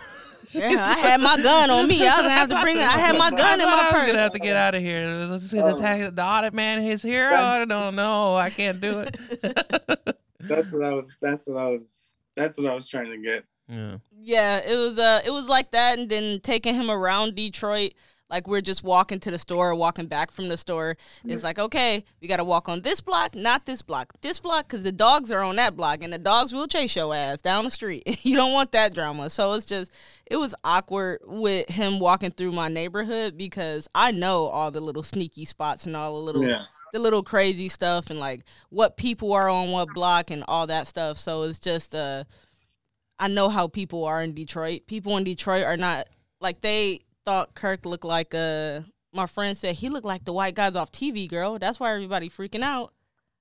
[0.51, 2.01] Yeah, I had my gun on me.
[2.01, 2.83] I was gonna have to bring it.
[2.83, 3.93] I had my gun in my purse.
[3.93, 5.27] I was gonna have to get out of here.
[5.29, 7.31] Let's see the, tag, the audit man is here.
[7.33, 9.17] Oh, no, no, I can't do it.
[10.41, 11.07] That's what I was.
[11.21, 12.11] That's what I was.
[12.35, 13.43] That's what I was trying to get.
[13.67, 13.97] yeah.
[14.21, 17.93] Yeah, it was uh it was like that and then taking him around Detroit
[18.29, 20.97] like we're just walking to the store, or walking back from the store.
[21.25, 24.13] It's like, okay, we got to walk on this block, not this block.
[24.21, 27.13] This block cuz the dogs are on that block and the dogs will chase your
[27.15, 28.03] ass down the street.
[28.23, 29.29] you don't want that drama.
[29.29, 29.91] So it's just
[30.25, 35.03] it was awkward with him walking through my neighborhood because I know all the little
[35.03, 36.65] sneaky spots and all the little Yeah.
[36.93, 40.87] the little crazy stuff and like what people are on what block and all that
[40.87, 41.17] stuff.
[41.19, 42.25] So it's just uh
[43.19, 44.83] I know how people are in Detroit.
[44.87, 46.07] People in Detroit are not
[46.39, 48.81] like they thought Kirk looked like uh
[49.13, 51.57] my friend said he looked like the white guys off TV, girl.
[51.59, 52.93] That's why everybody freaking out.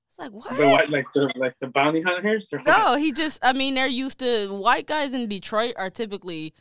[0.09, 0.57] It's like what?
[0.57, 2.53] The what, like the like the bounty hunters?
[2.53, 2.63] Or?
[2.67, 6.55] No, he just I mean they're used to white guys in Detroit are typically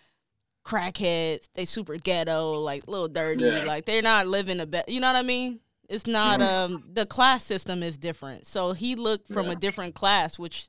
[0.65, 1.47] crackheads.
[1.53, 3.43] They super ghetto, like little dirty.
[3.45, 3.63] Yeah.
[3.63, 4.89] Like they're not living a bet.
[4.89, 5.59] You know what I mean?
[5.89, 6.43] It's not Mhm.
[6.49, 8.45] um the class system is different.
[8.45, 9.53] So he looked from Yeah.
[9.53, 10.67] a different class, which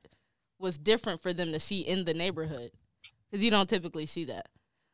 [0.60, 2.70] was different for them to see in the neighborhood
[3.30, 4.46] because you don't typically see that.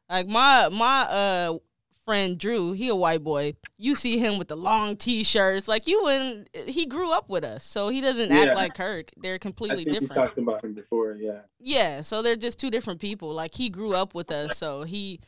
[0.08, 1.58] Like my my uh
[2.04, 3.54] friend Drew, he a white boy.
[3.78, 6.54] You see him with the long t-shirts, like you wouldn't.
[6.68, 8.42] He grew up with us, so he doesn't Yeah.
[8.42, 9.10] act like Kirk.
[9.16, 10.14] They're I completely think we different.
[10.14, 11.16] talked about him before.
[11.18, 11.40] Yeah.
[11.58, 13.30] Yeah, so they're just two different people.
[13.32, 15.20] Like he grew up with us, so he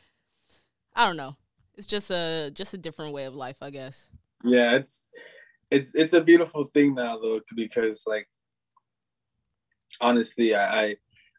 [0.95, 1.35] I don't know.
[1.75, 4.09] It's just a just a different way of life, I guess.
[4.43, 5.05] Yeah, it's
[5.71, 8.27] it's it's a beautiful thing now though because like
[9.99, 10.95] honestly I, I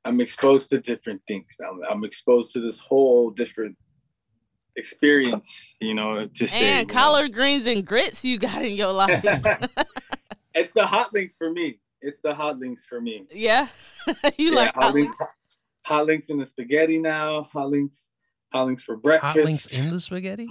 [0.08, 1.72] I'm exposed to different things now.
[1.90, 3.76] I'm exposed to this whole different
[4.74, 7.00] experience, you know, to say and you know.
[7.00, 9.22] collard greens and grits you got in your life.
[10.54, 11.78] it's the hot links for me.
[12.00, 13.26] It's the hot links for me.
[13.30, 13.66] yeah.
[14.38, 15.16] you yeah, like hot, links,
[15.82, 17.42] hot links in the spaghetti now.
[17.52, 18.08] Hot links,
[18.50, 19.36] hot links for breakfast.
[19.36, 20.48] Hot links in the spaghetti?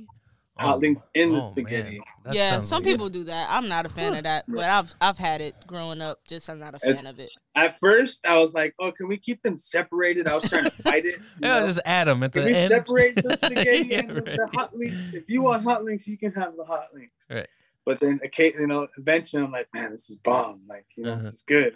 [0.60, 1.52] Hot links in the oh, man.
[1.52, 2.02] spaghetti.
[2.32, 3.48] Yeah, some like- people do that.
[3.50, 6.20] I'm not a fan of that, but I've I've had it growing up.
[6.28, 7.32] Just I'm not a It's- fan of it.
[7.56, 10.70] At first, I was like, "Oh, can we keep them separated?" I was trying to
[10.72, 11.16] fight it.
[11.20, 11.68] you Yeah, know?
[11.68, 12.72] just add them at the Can we end.
[12.72, 15.14] separate the spaghetti Yeah, and the- the hot links?
[15.14, 17.28] If you want hot links, you can have the hot links.
[17.30, 17.48] Right.
[17.86, 20.62] But then, you know, eventually, I'm like, man, this is bomb.
[20.68, 21.22] Like, you know, Uh-huh.
[21.22, 21.74] this is good.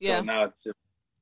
[0.00, 0.20] So Yeah.
[0.20, 0.76] now it's just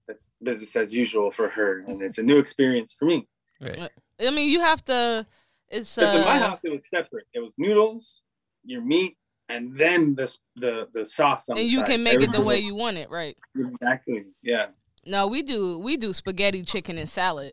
[0.08, 3.26] it's business as usual for her, and it's a new experience for me.
[3.60, 3.90] Right.
[4.20, 5.26] I mean, you have to.
[5.70, 7.26] It's Because in my uh, house, it was separate.
[7.34, 8.22] It was noodles,
[8.64, 9.16] your meat,
[9.48, 11.86] and then the the the sauce on and you side.
[11.88, 13.36] can make it the way you want it, right?
[13.56, 14.24] exactly.
[14.42, 14.66] Yeah.
[15.04, 17.52] No, we do we do spaghetti, chicken, and salad.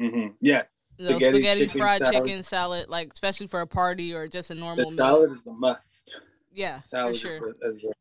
[0.00, 0.34] Mm-hmm.
[0.40, 0.62] Yeah.
[0.98, 2.14] You know, Spaghetti, spaghetti, chicken, fried salad.
[2.14, 4.96] chicken, salad, like especially for a party or just a normal The meal.
[4.96, 6.20] salad is a must.
[6.52, 7.48] Yeah, salad for sure.
[7.48, 7.92] is, a, is a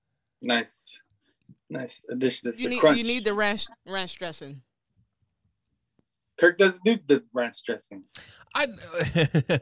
[0.41, 0.88] nice
[1.69, 2.49] Nice addition.
[2.49, 2.97] It's You a need crunch.
[2.97, 4.61] you need the ranch ranch dressing.
[6.41, 8.03] Kirk doesn't do the ranch dressing.
[8.55, 8.67] I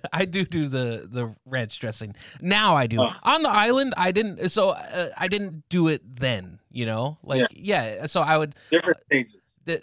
[0.13, 2.75] I do do the the ranch dressing now.
[2.75, 3.13] I do Oh.
[3.21, 3.93] on the island.
[3.97, 4.49] I didn't.
[4.49, 6.59] So uh, I didn't do it then.
[6.71, 8.05] You know, like yeah.
[8.05, 8.55] so I would.
[8.71, 9.59] Different stages.
[9.65, 9.81] th-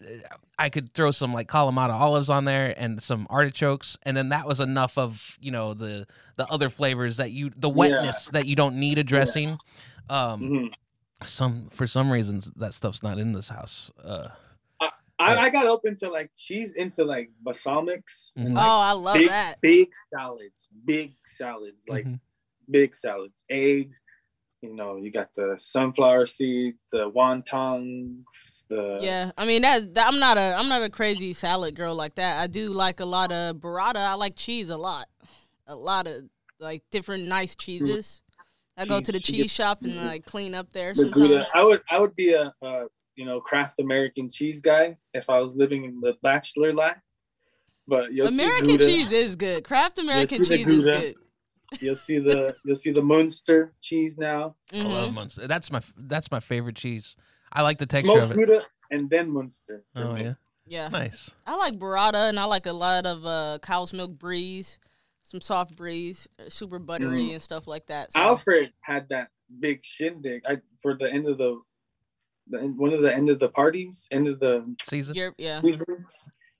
[0.58, 4.46] I could throw some like Kalamata olives on there and some artichokes, and then that
[4.48, 8.56] was enough of you know the the other flavors that you the wetness that you
[8.56, 9.58] don't need a dressing.
[10.08, 10.72] Um, Mhm.
[11.24, 13.90] some for some reasons that stuff's not in this house.
[14.02, 14.28] Uh,
[15.26, 18.54] I, I got open to like she's into like balsamics and Mhm.
[18.54, 19.60] like oh, I love big that.
[19.60, 22.20] big salads, big salads, like mhm.
[22.70, 23.92] big salads, egg.
[24.62, 30.08] You know, you got the sunflower seeds, the wontons, the Yeah, I mean that, that
[30.08, 32.40] I'm not a I'm not a crazy salad girl like that.
[32.40, 33.96] I do like a lot of burrata.
[33.96, 35.08] I like cheese a lot,
[35.66, 36.24] a lot of
[36.58, 38.22] like different nice cheeses.
[38.78, 41.44] I go to the Cheese, gets- shop and like clean up there the Gouda.
[41.44, 41.46] sometimes.
[41.54, 42.86] I would I would be a, a
[43.16, 46.96] you know Kraft American cheese guy if I was living in the bachelor life.
[47.88, 49.64] But you'll American see cheese is good.
[49.64, 51.14] Kraft American cheese is good.
[51.80, 54.56] You'll see the you'll see the Munster cheese now.
[54.72, 55.14] I love.
[55.14, 55.46] Munster.
[55.46, 57.16] That's my that's my favorite cheese.
[57.52, 58.46] I like the texture of Smoked it.
[58.48, 59.84] Gouda and then Munster.
[59.94, 60.22] Oh me.
[60.22, 60.34] yeah,
[60.66, 61.34] Yeah, nice.
[61.46, 64.78] I like burrata and I like a lot of uh, cow's milk bries,
[65.22, 67.32] some soft bries, uh, super buttery Mhm.
[67.34, 68.12] and stuff like that.
[68.12, 71.60] So, Alfred had that big shindig I, for the end of the,
[72.48, 75.14] the one of the end of the parties, end of the Season.
[75.38, 76.06] yeah, season,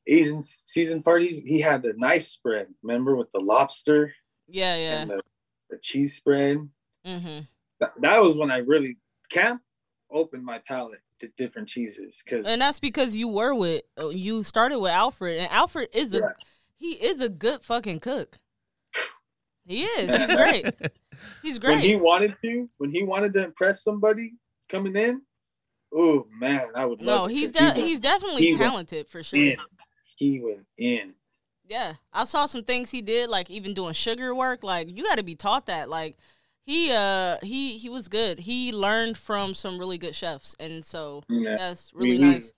[0.06, 1.38] season season parties.
[1.44, 2.68] He had a nice spread.
[2.82, 4.12] Remember with the lobster
[4.48, 5.00] yeah, yeah.
[5.00, 5.20] and the,
[5.70, 6.68] the cheese spread.
[7.04, 7.38] hmm
[7.80, 8.98] That, that was when I really
[9.30, 9.62] camp
[10.10, 14.42] opened my palate to different cheeses because And that's because you were with uh, you
[14.42, 16.32] started with Alfred, and Alfred is a Yeah.
[16.76, 18.38] he is a good fucking cook.
[19.64, 20.14] He is.
[20.16, 20.66] He's great.
[21.42, 21.76] He's great.
[21.76, 24.34] when he wanted to, when he wanted to impress somebody
[24.68, 25.22] coming in,
[25.96, 29.38] oh man, I would No, he's de- he he's definitely he talented for sure.
[29.40, 29.56] in.
[30.16, 31.14] He went in.
[31.68, 34.62] Yeah, I saw some things he did, like even doing sugar work.
[34.62, 35.88] Like you got to be taught that.
[35.88, 36.16] Like
[36.64, 38.38] he uh he he was good.
[38.40, 41.56] He learned from some really good chefs, and so Yeah.
[41.56, 42.32] that's really Mhm.
[42.32, 42.52] nice.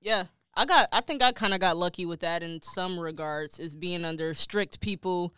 [0.00, 0.24] Yeah,
[0.54, 0.88] I got.
[0.92, 4.34] I think I kind of got lucky with that in some regards, is being under
[4.34, 5.32] strict people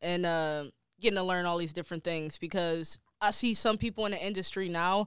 [0.00, 0.64] and uh,
[1.00, 2.36] getting to learn all these different things.
[2.38, 5.06] Because I see some people in the industry now,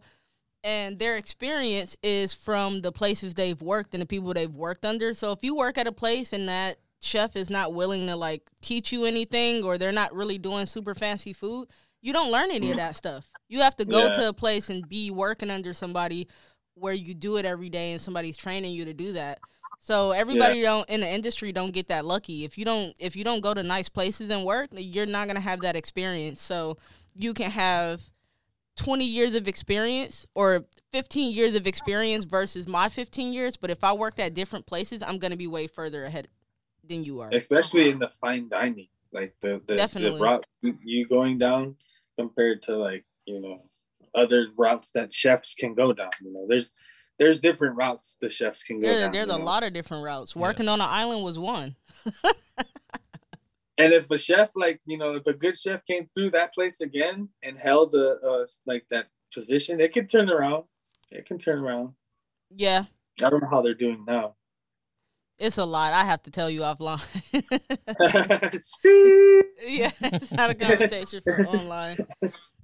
[0.64, 5.14] and their experience is from the places they've worked and the people they've worked under.
[5.14, 8.50] So if you work at a place and that chef is not willing to like
[8.62, 11.68] teach you anything, or they're not really doing super fancy food,
[12.02, 13.26] you don't learn any of that stuff.
[13.50, 14.14] You have to go Yeah.
[14.14, 16.28] to a place and be working under somebody
[16.76, 19.40] where you do it every day and somebody's training you to do that.
[19.80, 22.46] So everybody don't in the industry don't get that lucky.
[22.46, 25.40] If you don't if you don't go to nice places and work, you're not gonna
[25.40, 26.40] have that experience.
[26.40, 26.78] So
[27.16, 28.11] you can have
[28.84, 33.84] 20 years of experience or 15 years of experience versus my 15 years, but if
[33.84, 36.28] I worked at different places, I'm gonna be way further ahead
[36.88, 37.30] than you are.
[37.32, 41.76] especially in the fine dining, like the the, the route you- going down
[42.18, 43.64] compared to like you know
[44.16, 46.10] other routes that chefs can go down.
[46.22, 46.72] You know, there's
[47.20, 49.12] there's different routes the chefs can go There, down.
[49.12, 49.46] there's a know?
[49.46, 50.34] lot of different routes.
[50.36, 50.42] Yeah.
[50.42, 51.76] Working on an island was one.
[53.82, 56.82] And if a chef like you know if a good chef came through that place
[56.82, 60.66] again and held the uh, like that position, it could turn around.
[61.10, 61.94] It can turn around.
[62.56, 62.84] Yeah,
[63.24, 64.36] I don't know how they're doing now.
[65.40, 65.94] it's a lot.
[65.94, 67.02] I have to tell you offline.
[69.64, 71.98] yeah, it's not a conversation for online.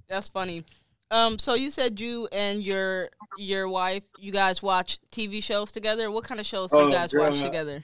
[0.08, 0.64] That's funny.
[1.10, 3.08] Um, so you said you and your
[3.38, 6.10] your wife, you guys watch TV shows together.
[6.10, 7.82] What kind of shows do Oh, you guys watch uh, together?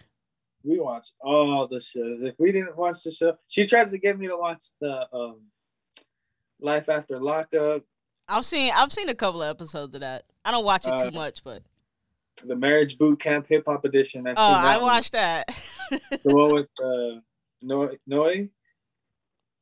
[0.64, 2.22] We watch all the shows.
[2.22, 5.42] If we didn't watch the show, she tries to get me to watch the um,
[6.60, 7.82] Life After Lockup,
[8.26, 10.24] I've seen I've seen a couple of episodes of that.
[10.44, 11.62] I don't watch it Uh, too much, but
[12.42, 14.26] the Marriage Boot Camp Hip Hop Edition.
[14.26, 14.82] Oh, I one.
[14.86, 15.46] watched that.
[15.90, 17.20] the one with uh,
[17.62, 18.48] Noi, Noi,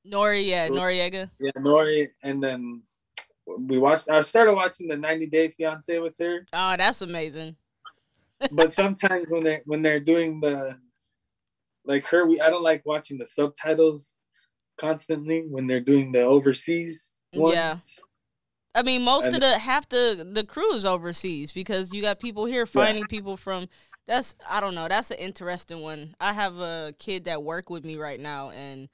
[0.06, 0.68] Nori, yeah.
[0.68, 1.30] Noreaga.
[1.40, 2.82] yeah, Nori, and then
[3.58, 4.08] we watched.
[4.08, 7.56] I started watching the 90 Day Fiance with her, Oh, that's amazing.
[8.52, 10.78] but sometimes when they when they're doing the
[11.84, 14.16] like her, we I don't like watching the subtitles
[14.78, 17.54] constantly when they're doing the overseas ones.
[17.54, 17.76] Yeah.
[18.74, 22.18] I mean, most And- of the half the the crew is overseas because you got
[22.20, 23.68] people here finding people from.
[24.08, 24.88] That's I don't know.
[24.88, 26.16] That's an interesting one.
[26.20, 28.88] I have a kid that work with me right now, and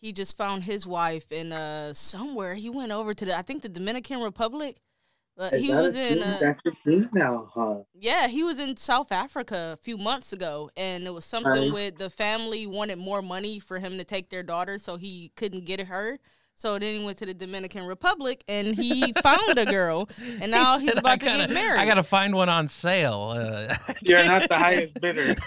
[0.00, 2.54] he just found his wife in uh somewhere.
[2.54, 4.78] He went over to the I think the Dominican Republic,
[5.38, 6.22] but Is he was a in thing?
[6.24, 7.76] uh, That's a thing now, huh?
[7.94, 11.72] yeah he was in South Africa a few months ago, and it was something Right.
[11.72, 15.64] with the family wanted more money for him to take their daughter, so he couldn't
[15.64, 16.18] get her.
[16.54, 20.08] So then he went to the Dominican Republic and he found a girl,
[20.42, 21.78] and now He he's about I to gotta, get married.
[21.80, 23.32] I gotta find one on sale.
[23.36, 25.36] Uh, You're not the highest bidder.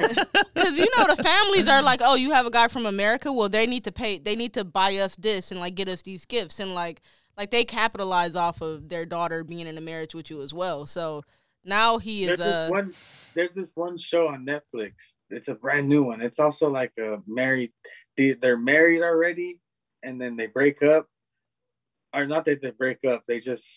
[0.54, 3.34] Because you know the families are like, oh, you have a guy from America.
[3.34, 4.20] Well, they need to pay.
[4.20, 7.02] They need to buy us this and like get us these gifts and like
[7.42, 10.86] like they capitalize off of their daughter being in a marriage with you as well.
[10.86, 11.24] So
[11.66, 12.94] now he is there's uh this one
[13.34, 15.16] there's this one show on Netflix.
[15.32, 16.22] It's a brand new one.
[16.22, 17.72] It's also like a married
[18.16, 19.60] they, they're married already
[20.04, 21.08] and then they break up.
[22.14, 23.68] Or not that they break up, they just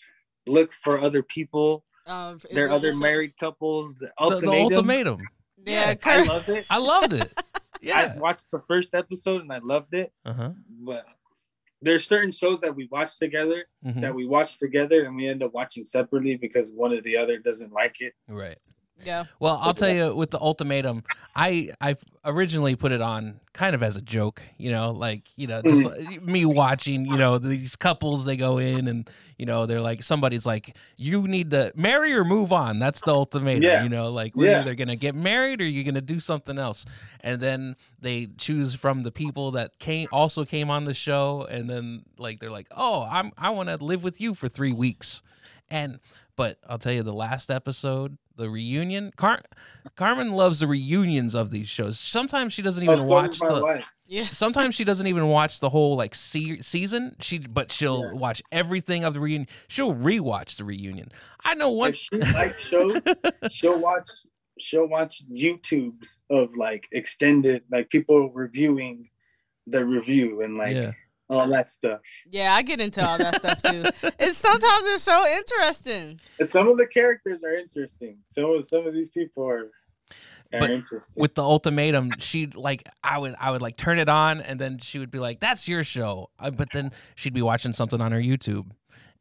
[0.45, 1.85] look for other people.
[2.05, 3.95] uh, There are other just a- married couples.
[3.95, 4.73] The the, the ultimatum.
[4.75, 5.17] ultimatum.
[5.65, 6.65] Yeah, I loved it.
[6.69, 7.33] I loved it.
[7.81, 8.13] Yeah.
[8.15, 10.11] I watched the first episode and I loved it.
[10.25, 10.51] Uh huh.
[10.69, 11.05] But
[11.85, 14.01] there's certain shows that we watch together Mm-hmm.
[14.01, 17.37] that we watch together and we end up watching separately because one or the other
[17.37, 18.13] doesn't like it.
[18.27, 18.57] Right.
[19.03, 19.25] Yeah.
[19.39, 21.03] Well, I'll tell you with the ultimatum,
[21.35, 25.47] I I originally put it on kind of as a joke, you know, like you
[25.47, 26.07] know, just mm.
[26.07, 30.01] like me watching, you know, these couples they go in and you know they're like
[30.01, 32.79] somebody's like you need to marry or move on.
[32.79, 33.83] That's the ultimatum, Yeah.
[33.83, 34.61] you know, like we're Yeah.
[34.61, 36.85] either gonna get married or you're gonna do something else,
[37.19, 41.69] and then they choose from the people that came also came on the show, and
[41.69, 45.21] then like they're like, oh, I'm I want to live with you for three weeks,
[45.69, 45.99] and
[46.35, 49.11] but I'll tell you the last episode, the reunion.
[49.15, 49.41] Car-
[49.95, 51.99] Carmen loves the reunions of these shows.
[51.99, 53.83] Sometimes she doesn't oh, even Oh, so watch the.
[54.07, 54.23] Yeah.
[54.25, 57.15] Sometimes she doesn't even watch the whole like se- season.
[57.19, 58.13] She but she'll Yeah.
[58.13, 59.47] watch everything of the reunion.
[59.67, 61.11] She'll rewatch the reunion.
[61.43, 61.91] I know one.
[61.91, 63.01] If she likes shows,
[63.49, 64.07] she'll watch
[64.59, 69.09] she'll watch YouTubes of like extended like people reviewing
[69.67, 70.91] the review and like yeah,
[71.29, 72.01] all that stuff.
[72.29, 73.85] Yeah, I get into all that stuff too.
[74.19, 76.19] It's sometimes it's so interesting.
[76.39, 78.17] And some of the characters are interesting.
[78.27, 79.71] Some of some of these people are
[80.53, 81.19] are But interesting.
[81.21, 84.77] with the ultimatum, she'd like I would I would like turn it on, and then
[84.79, 88.11] she would be like, "That's your show," uh, but then she'd be watching something on
[88.11, 88.71] her YouTube.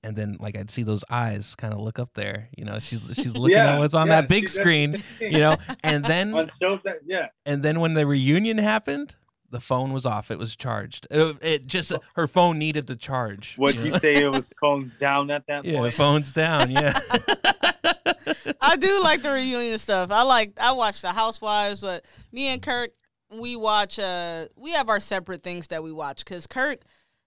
[0.03, 2.51] And then, like, I'd see those eyes kind of look up there.
[2.59, 5.03] You know, she's she's looking at what's on yeah, that big she does the screen.
[5.19, 7.29] You know, and then on shows that yeah.
[7.47, 9.17] And then when the reunion happened,
[9.55, 10.31] the phone was off.
[10.33, 11.07] It was charged.
[11.11, 13.55] It, it just her phone needed to charge.
[13.57, 13.99] What you you know?
[13.99, 15.95] say it was phones down at that Yeah, point.
[15.95, 16.71] phone's down.
[16.73, 16.99] Yeah.
[18.61, 20.11] I do like the reunion stuff.
[20.11, 22.91] I like I watch the Housewives, but me and Kirk
[23.31, 26.81] we watch uh we have our separate things that we watch cuz Kirk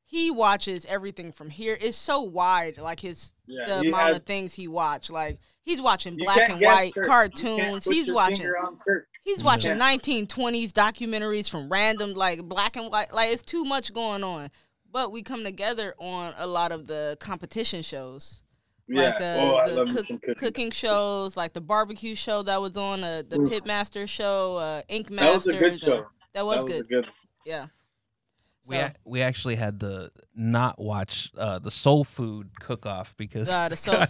[0.09, 1.77] he watches everything from here.
[1.79, 5.09] It's so wide like his Yeah, the he amount has- of things he watch.
[5.09, 7.05] Like he's watching black and white Kirk.
[7.05, 7.83] Cartoons.
[7.85, 9.07] He's watching finger on Kirk.
[9.23, 9.45] He's Yeah.
[9.45, 13.13] watching 1920s documentaries from random like black and white.
[13.13, 14.49] Like it's too much going on.
[14.89, 18.41] But we come together on a lot of the competition shows.
[18.87, 19.01] Yeah.
[19.09, 20.35] Like the, oh, I the love me cook- cooking.
[20.39, 20.71] cooking.
[20.71, 25.33] shows, like the barbecue show that was on, uh, the Pitmaster show, uh, Ink That
[25.33, 26.05] was a good Masters, show.
[26.33, 26.85] That was that was good.
[26.85, 27.09] a good.
[27.45, 27.65] Yeah.
[28.67, 33.49] We a- we actually had to not watch uh, the soul food cook off because
[33.49, 34.05] Ah, the soul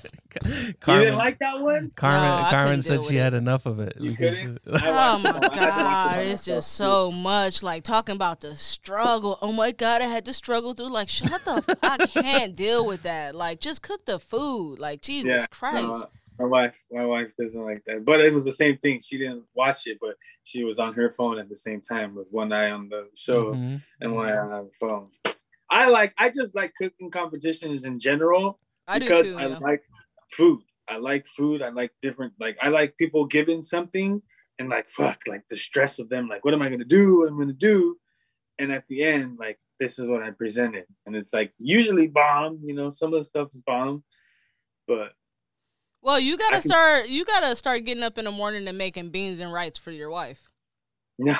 [0.45, 1.91] You Carmen didn't like that one?
[1.95, 3.93] Carmen No, Carmen said she with had enough of it.
[3.99, 4.59] You couldn't?
[4.67, 5.35] Oh my it.
[5.35, 7.63] I had to watch it god, it's just so much.
[7.63, 9.37] Like talking about the struggle.
[9.41, 10.89] Oh my god, I had to struggle through.
[10.89, 11.63] Like shut the.
[11.67, 13.33] F- I can't deal with that.
[13.35, 14.79] Like just cook the food.
[14.79, 15.83] Like Jesus Yeah, Christ.
[15.87, 16.09] no,
[16.39, 18.05] my wife, my wife doesn't like that.
[18.05, 18.99] But it was the same thing.
[19.01, 22.27] She didn't watch it, but she was on her phone at the same time with
[22.31, 23.81] one eye on the show Mhm.
[24.01, 25.09] and one eye on the phone.
[25.69, 26.13] I like.
[26.17, 29.37] I just like cooking competitions in general I because too.
[29.37, 29.57] I yeah.
[29.57, 29.83] like
[30.31, 30.61] food.
[30.87, 31.61] I like food.
[31.61, 32.33] I like different.
[32.39, 34.21] Like I like people giving something
[34.59, 36.29] and like fuck, like the stress of them.
[36.29, 37.19] Like what am I gonna do?
[37.19, 37.97] What am I gonna do?
[38.59, 42.61] And at the end, like this is what I presented, and it's like usually bomb.
[42.63, 44.03] You know, some of the stuff is bomb,
[44.87, 45.11] but
[46.07, 47.09] Well, you gotta I can- start.
[47.09, 50.09] You gotta start getting up in the morning and making beans and rice for your
[50.09, 50.39] wife.
[51.19, 51.35] no.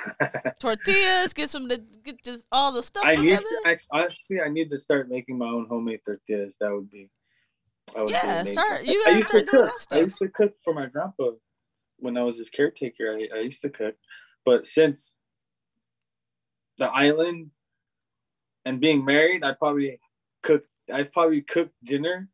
[0.60, 4.70] Tortillas, get some get just all the stuff I need to actually, honestly, I need
[4.70, 6.56] to start making my own homemade tortillas.
[6.58, 7.10] That would be,
[7.94, 8.52] that would Yeah, amazing.
[8.58, 9.72] start- you I used to cook.
[9.90, 11.32] I used to cook for my grandpa
[11.98, 13.14] when I was his caretaker.
[13.14, 13.94] I, I used to cook,
[14.46, 15.16] but since
[16.78, 17.50] the island
[18.64, 20.00] and being married, I probably
[20.42, 20.64] cook.
[20.90, 22.30] I probably cook dinner.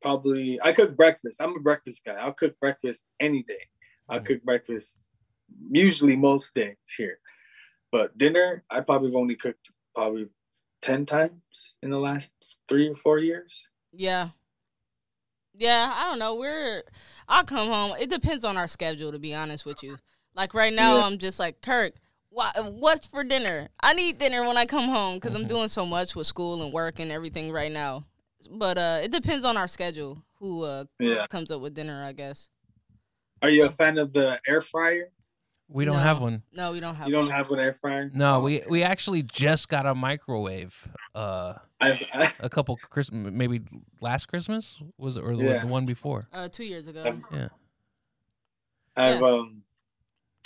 [0.00, 1.40] Probably I cook breakfast.
[1.40, 2.12] I'm a breakfast guy.
[2.14, 3.66] I'll cook breakfast any day.
[4.08, 4.26] I'll Mhm.
[4.26, 4.98] cook breakfast
[5.70, 7.18] usually most days here.
[7.90, 10.28] But dinner, I probably have only cooked probably
[10.82, 12.32] 10 times in the last
[12.68, 13.68] three or four years.
[13.92, 14.28] Yeah.
[15.56, 16.36] Yeah, I don't know.
[16.36, 16.84] We're
[17.28, 17.96] I'll come home.
[17.98, 19.98] It depends on our schedule to be honest with you.
[20.34, 21.04] Like right now Yeah.
[21.06, 21.94] I'm just like, Kirk,
[22.30, 23.68] what what's for dinner?
[23.80, 25.48] I need dinner when I come home cuz I'm Mhm.
[25.48, 28.04] doing so much with school and work and everything right now.
[28.50, 31.26] But uh it depends on our schedule who uh Yeah.
[31.28, 32.50] comes up with dinner, I guess.
[33.42, 35.10] Are you a fan of the air fryer?
[35.70, 36.00] We don't No.
[36.00, 36.42] have one.
[36.50, 37.08] No, we don't have.
[37.08, 38.10] You don't have an air fryer?
[38.14, 40.88] No, we we actually just got a microwave.
[41.14, 43.60] Uh, I've, I, a couple Christmas, maybe
[44.00, 45.60] last Christmas was it, or the, Yeah.
[45.60, 46.26] the one before?
[46.32, 47.04] Uh, two years ago.
[47.04, 47.48] I've, Yeah.
[48.96, 49.62] I've um,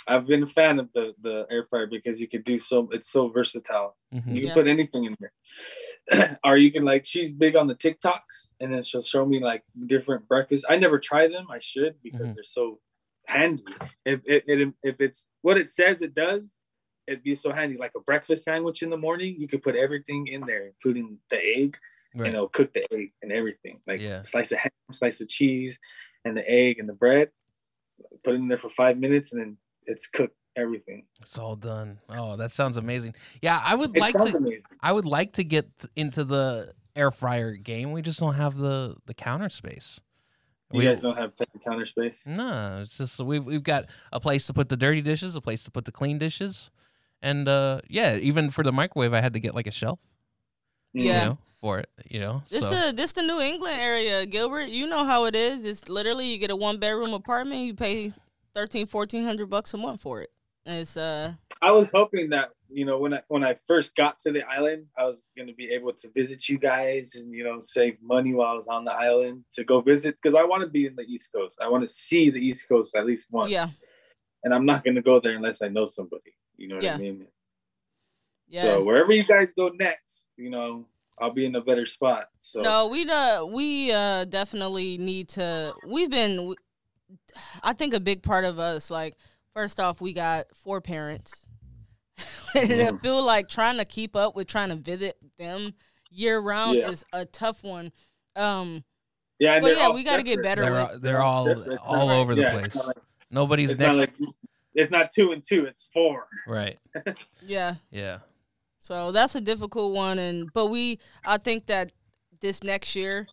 [0.07, 2.89] I've been a fan of the the air fryer because you can do so.
[2.91, 3.95] It's so versatile.
[4.13, 4.27] Mhm.
[4.27, 4.53] You can Yeah.
[4.53, 5.31] put anything in there.
[6.43, 9.63] or you can like she's big on the TikToks and then she'll show me like
[9.87, 10.65] different breakfasts.
[10.69, 11.47] I never try them.
[11.49, 12.35] I should because Mhm.
[12.35, 12.79] they're so
[13.27, 13.63] handy.
[14.05, 16.57] If it, it if it's what it says it does,
[17.07, 17.77] it'd be so handy.
[17.77, 21.37] Like a breakfast sandwich in the morning, you could put everything in there, including the
[21.37, 21.77] egg,
[22.15, 22.27] Right.
[22.27, 23.81] and it'll cook the egg and everything.
[23.87, 24.21] Like Yeah.
[24.23, 25.79] slice of ham, slice of cheese,
[26.25, 27.31] and the egg and the bread.
[28.23, 31.05] Put it in there for five minutes and then it's cooked everything.
[31.21, 31.99] It's all done.
[32.09, 33.15] Oh, that sounds amazing.
[33.41, 34.37] Yeah, I would It like to.
[34.37, 34.71] amazing.
[34.81, 37.91] I would like to get into the air fryer game.
[37.91, 39.99] We just don't have the the counter space.
[40.71, 41.33] You We- guys don't have
[41.63, 42.25] counter space.
[42.25, 45.63] No, it's just we've we've got a place to put the dirty dishes, a place
[45.65, 46.69] to put the clean dishes,
[47.21, 49.99] and uh yeah, even for the microwave, I had to get like a shelf.
[50.93, 51.03] Yeah.
[51.23, 51.89] you know, for it.
[52.09, 54.69] You know, This so the this the New England area, Gilbert.
[54.69, 55.63] You know how it is.
[55.65, 58.13] It's literally you get a one bedroom apartment, you pay
[58.55, 60.29] 13, 1400 bucks a month for it.
[60.65, 64.31] It's uh I was hoping that you know when I when I first got to
[64.31, 67.59] the island, I was going to be able to visit you guys and you know
[67.59, 70.69] save money while I was on the island to go visit because I want to
[70.69, 71.59] be in the East Coast.
[71.61, 73.51] I want to see the East Coast at least once.
[73.51, 73.67] Yeah.
[74.43, 76.35] And I'm not going to go there unless I know somebody.
[76.57, 76.95] You know what Yeah.
[76.95, 77.27] I mean?
[78.49, 78.61] yeah.
[78.61, 80.85] So wherever you guys go next, you know,
[81.19, 82.27] I'll be in a better spot.
[82.39, 85.73] So No, we uh we uh definitely need to.
[85.87, 86.55] We've been.
[87.61, 89.15] I think a big part of us, like
[89.53, 91.47] first off, we got four parents,
[92.55, 93.01] and I Mhm.
[93.01, 95.73] feel like trying to keep up with trying to visit them
[96.09, 96.89] year round Yeah.
[96.91, 97.91] is a tough one.
[98.35, 98.83] Um,
[99.39, 101.67] yeah, and But yeah, we gotta get better they're with- all, they're all separate.
[101.73, 102.75] It's not all like- over the yeah, place.
[102.75, 102.97] Like,
[103.31, 103.97] Nobody's it's next.
[103.97, 104.33] not like
[104.75, 105.65] it's not two and two.
[105.65, 106.27] It's four.
[106.47, 106.77] right.
[107.41, 108.19] yeah, Yeah.
[108.79, 111.91] so that's a difficult one, and but we, I think that
[112.41, 113.27] this next year,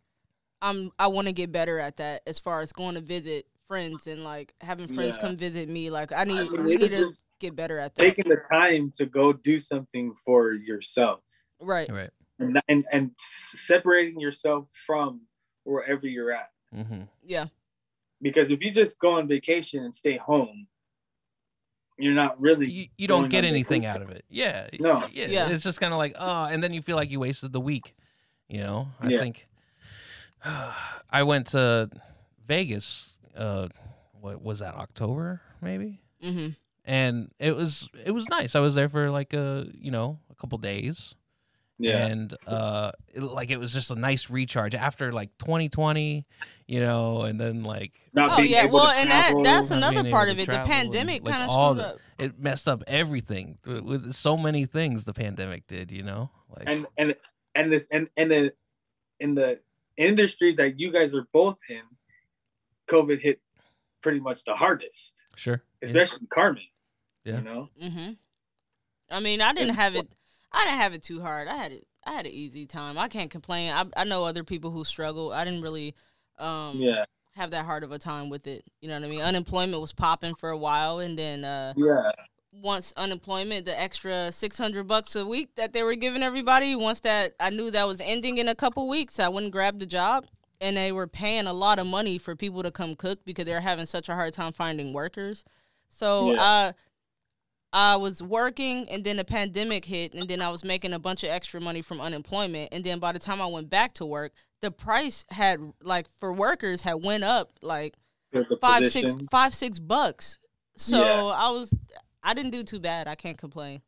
[0.62, 4.08] I'm I want to get better at that as far as going to visit friends
[4.08, 5.22] and like having friends Yeah.
[5.28, 5.90] come visit me.
[5.90, 7.06] Like I need mean, we even need to
[7.38, 8.02] get better at that.
[8.02, 11.20] Taking the time to go do something for yourself.
[11.60, 11.88] Right.
[11.88, 12.10] Right.
[12.40, 15.20] and, and and separating yourself from
[15.62, 16.50] wherever you're at.
[16.74, 17.02] Mm-hmm.
[17.24, 17.46] Yeah.
[18.20, 20.66] Because if you just go on vacation and stay home,
[21.96, 22.68] you're not really.
[22.68, 24.02] You, you don't get anything vacation.
[24.02, 24.24] out of it.
[24.28, 24.66] Yeah.
[24.80, 25.06] No.
[25.12, 25.26] Yeah.
[25.26, 25.48] Yeah.
[25.48, 27.94] It's just kind of like oh, and then you feel like you wasted the week.
[28.48, 28.88] You know.
[29.00, 29.18] I Yeah.
[29.20, 29.46] think.
[31.10, 31.88] I went to
[32.48, 33.14] Vegas.
[33.36, 33.68] Uh,
[34.20, 34.74] what was that?
[34.74, 36.00] October maybe.
[36.24, 36.48] Mm-hmm.
[36.84, 38.54] and it was it was nice.
[38.54, 41.14] I was there for like a you know a couple days,
[41.78, 42.06] Yeah.
[42.06, 46.26] and uh, it, like it was just a nice recharge after like 2020,
[46.66, 48.64] you know, and then like Not Oh yeah.
[48.64, 50.46] able Well, to and that that's another part of it.
[50.46, 51.98] The pandemic like, kind of all screwed the- up.
[52.18, 55.04] it messed up everything with, with so many things.
[55.06, 57.14] The pandemic did, you know, like and and
[57.54, 58.52] and this and and the
[59.18, 59.60] in the
[59.96, 61.82] industry that you guys are both in,
[62.90, 63.40] COVID hit
[64.02, 65.86] pretty much the hardest, sure, yeah.
[65.86, 66.62] especially Carmen.
[67.24, 67.36] Yeah.
[67.36, 67.68] You know.
[67.82, 68.12] Mm-hmm.
[69.10, 70.08] I mean, I didn't have it.
[70.52, 71.48] I didn't have it too hard.
[71.48, 71.86] I had it.
[72.04, 72.96] I had an easy time.
[72.98, 73.72] I can't complain.
[73.72, 75.32] I I know other people who struggle.
[75.32, 75.94] I didn't really
[76.38, 77.04] um Yeah.
[77.34, 78.64] have that hard of a time with it.
[78.80, 79.20] You know what I mean?
[79.20, 82.10] Unemployment was popping for a while, and then uh Yeah.
[82.52, 87.00] once unemployment, the extra six hundred bucks a week that they were giving everybody, once
[87.00, 89.86] that I knew that was ending in a couple weeks, I went and grabbed the
[89.86, 90.26] job.
[90.60, 93.60] And they were paying a lot of money for people to come cook because they're
[93.60, 95.44] having such a hard time finding workers.
[95.88, 96.42] So Yeah.
[96.42, 96.72] uh,
[97.72, 101.22] I was working, and then the pandemic hit, and then I was making a bunch
[101.22, 102.70] of extra money from unemployment.
[102.72, 106.32] And then by the time I went back to work, the price had like for
[106.32, 107.96] workers had went up like
[108.60, 109.28] five position.
[109.30, 110.38] five six bucks.
[110.76, 111.22] So Yeah.
[111.26, 111.76] I was
[112.22, 113.08] I didn't do too bad.
[113.08, 113.80] I can't complain.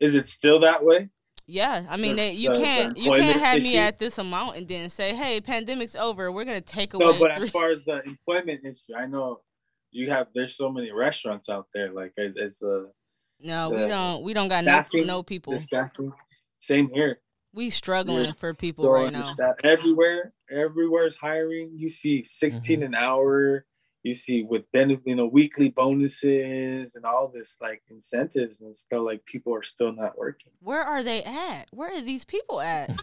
[0.00, 1.10] Is it still that way?
[1.50, 4.18] Yeah, I mean they, you the- the can't you can't employment have me at this
[4.18, 6.30] amount and then say, "Hey, pandemic's over.
[6.30, 7.44] We're gonna take away." No, but three.
[7.44, 9.40] as far as the employment issue, I know
[9.90, 10.26] you have.
[10.34, 11.90] There's so many restaurants out there.
[11.90, 12.88] Like it- it's a
[13.40, 15.54] no, we don't we don't got no staffing, no people.
[15.54, 16.12] the staffing.
[16.60, 17.18] Same here.
[17.54, 19.20] We struggling You're for people right now.
[19.20, 19.64] understaffed.
[19.64, 21.70] Everywhere, everywhere's hiring.
[21.74, 22.86] You see 16 Mm-hmm.
[22.88, 23.64] an hour.
[24.04, 29.04] You see with benefit, you know, weekly bonuses and all this like incentives and still
[29.04, 30.52] like people are still not working.
[30.60, 31.66] Where are they at?
[31.72, 32.90] Where are these people at?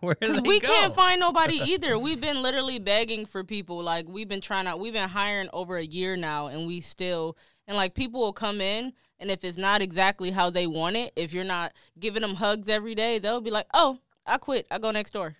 [0.00, 0.68] Because we go?
[0.68, 1.98] can't find nobody either.
[1.98, 3.82] We've been literally begging for people.
[3.82, 4.76] Like we've been trying to.
[4.76, 7.36] We've been hiring over a year now, and we still.
[7.66, 11.12] And like people will come in, and if it's not exactly how they want it,
[11.16, 14.66] if you're not giving them hugs every day, they'll be like, "Oh, I quit.
[14.70, 15.36] I go next door."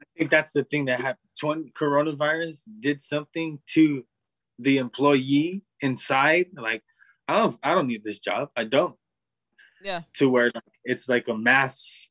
[0.00, 1.18] I think that's the thing that happened.
[1.42, 4.04] When coronavirus did something to
[4.58, 6.82] the employee inside, like,
[7.28, 8.50] I don't I don't need this job.
[8.56, 8.96] I don't.
[9.82, 10.02] Yeah.
[10.18, 10.50] To where
[10.84, 12.08] it's like a mass,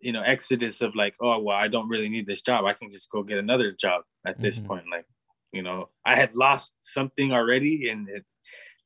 [0.00, 2.64] you know, exodus of like, oh well, I don't really need this job.
[2.64, 4.66] I can just go get another job at this Mhm.
[4.66, 4.84] point.
[4.90, 5.06] Like,
[5.52, 8.24] you know, I had lost something already, and it,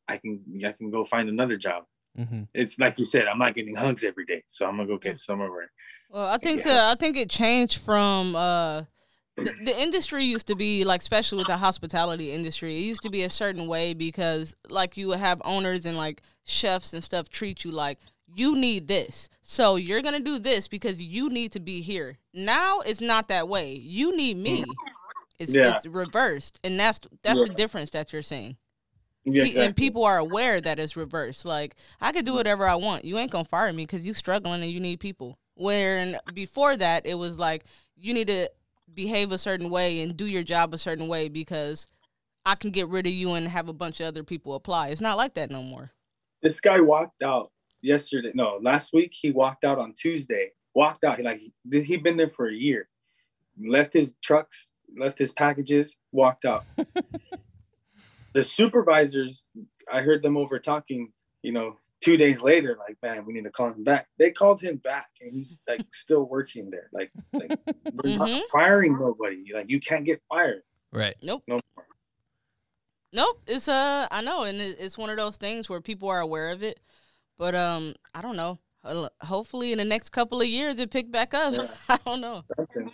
[0.08, 1.84] I can I can go find another job.
[2.16, 4.98] hmm It's like you said, I'm not getting hugs every day, so I'm gonna go
[4.98, 5.70] get somewhere where
[6.10, 6.74] Well, I think Yeah.
[6.74, 8.84] the I think it changed from uh
[9.36, 13.10] the, the industry used to be like especially with the hospitality industry, it used to
[13.10, 17.28] be a certain way because like you would have owners and like chefs and stuff
[17.28, 17.98] treat you like
[18.36, 19.28] you need this.
[19.42, 22.18] So you're going to do this because you need to be here.
[22.32, 23.74] Now it's not that way.
[23.74, 24.62] You need me.
[24.62, 24.72] Mm.
[25.38, 25.76] It's, Yeah.
[25.76, 27.46] it's reversed and that's that's Yeah.
[27.48, 28.56] the difference that you're seeing.
[29.24, 31.44] yeah, Pe- and people are aware that it's reversed.
[31.44, 33.04] Like I could do whatever I want.
[33.04, 35.38] You ain't gonna fire me because you struggling and you need people.
[35.54, 37.64] Where before that, it was like
[37.96, 38.48] you need to
[38.92, 41.86] behave a certain way and do your job a certain way because
[42.44, 44.88] I can get rid of you and have a bunch of other people apply.
[44.88, 45.90] It's not like that no more.
[46.42, 47.50] this guy walked out
[47.82, 52.02] yesterday no last week he walked out on tuesday walked out he like he he'd
[52.02, 52.88] been there for a year
[53.62, 54.68] left his trucks
[54.98, 56.64] left his packages walked out
[58.32, 59.46] the supervisors
[59.92, 61.12] i heard them over talking
[61.42, 64.60] you know two days later like man we need to call him back they called
[64.60, 67.58] him back and he's like still working there like like
[67.92, 68.42] we're not Mhm.
[68.52, 71.16] firing nobody like you can't get fired Right.
[71.22, 71.60] no more
[73.12, 73.42] Nope.
[73.46, 76.64] It's uh I know, and it's one of those things where people are aware of
[76.64, 76.80] it,
[77.38, 78.58] but um I don't know.
[79.22, 81.54] Hopefully, in the next couple of years, it pick back up.
[81.54, 81.68] Yeah.
[81.88, 82.42] I don't know.
[82.56, 82.90] Something.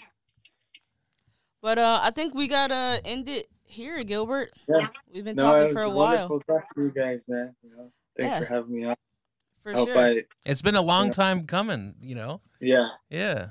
[1.63, 4.53] But uh, I think we gotta end it here, Gilbert.
[4.69, 4.89] Yeah.
[5.13, 7.91] We've been no talking for a while, wonderful talking to you guys man you know
[8.17, 8.41] thanks Yeah.
[8.41, 8.95] for having me on
[9.63, 9.99] for hope sure.
[9.99, 11.13] I, It's been a long Yeah.
[11.13, 12.41] time coming, you know?
[12.61, 13.51] yeah Yeah.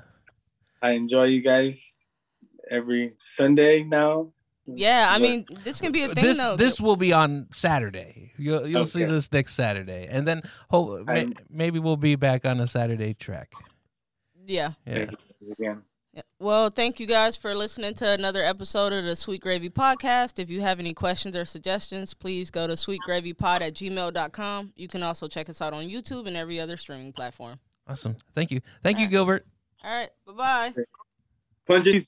[0.82, 2.02] I enjoy you guys
[2.70, 4.32] every Sunday now.
[4.66, 6.56] yeah, I mean, this can be a thing This though.
[6.56, 8.32] this will be on Saturday.
[8.38, 12.60] You'll you'll see this next Saturday, and then ho- may, maybe we'll be back on
[12.60, 13.52] a Saturday track.
[14.46, 14.72] yeah.
[14.86, 15.10] Yeah.
[15.58, 15.82] Again.
[16.12, 16.22] Yeah.
[16.40, 20.38] Well, thank you guys for listening to another episode of the Sweet Gravy Podcast.
[20.38, 24.72] If you have any questions or suggestions, please go to sweetgravypod at gmail.com.
[24.74, 27.60] You can also check us out on YouTube and every other streaming platform.
[27.86, 28.16] Awesome.
[28.34, 28.60] Thank you.
[28.82, 29.10] Thank you, Alright.
[29.10, 29.46] Gilbert.
[29.84, 30.10] All right.
[30.26, 30.74] Bye bye.
[31.66, 31.94] Punches.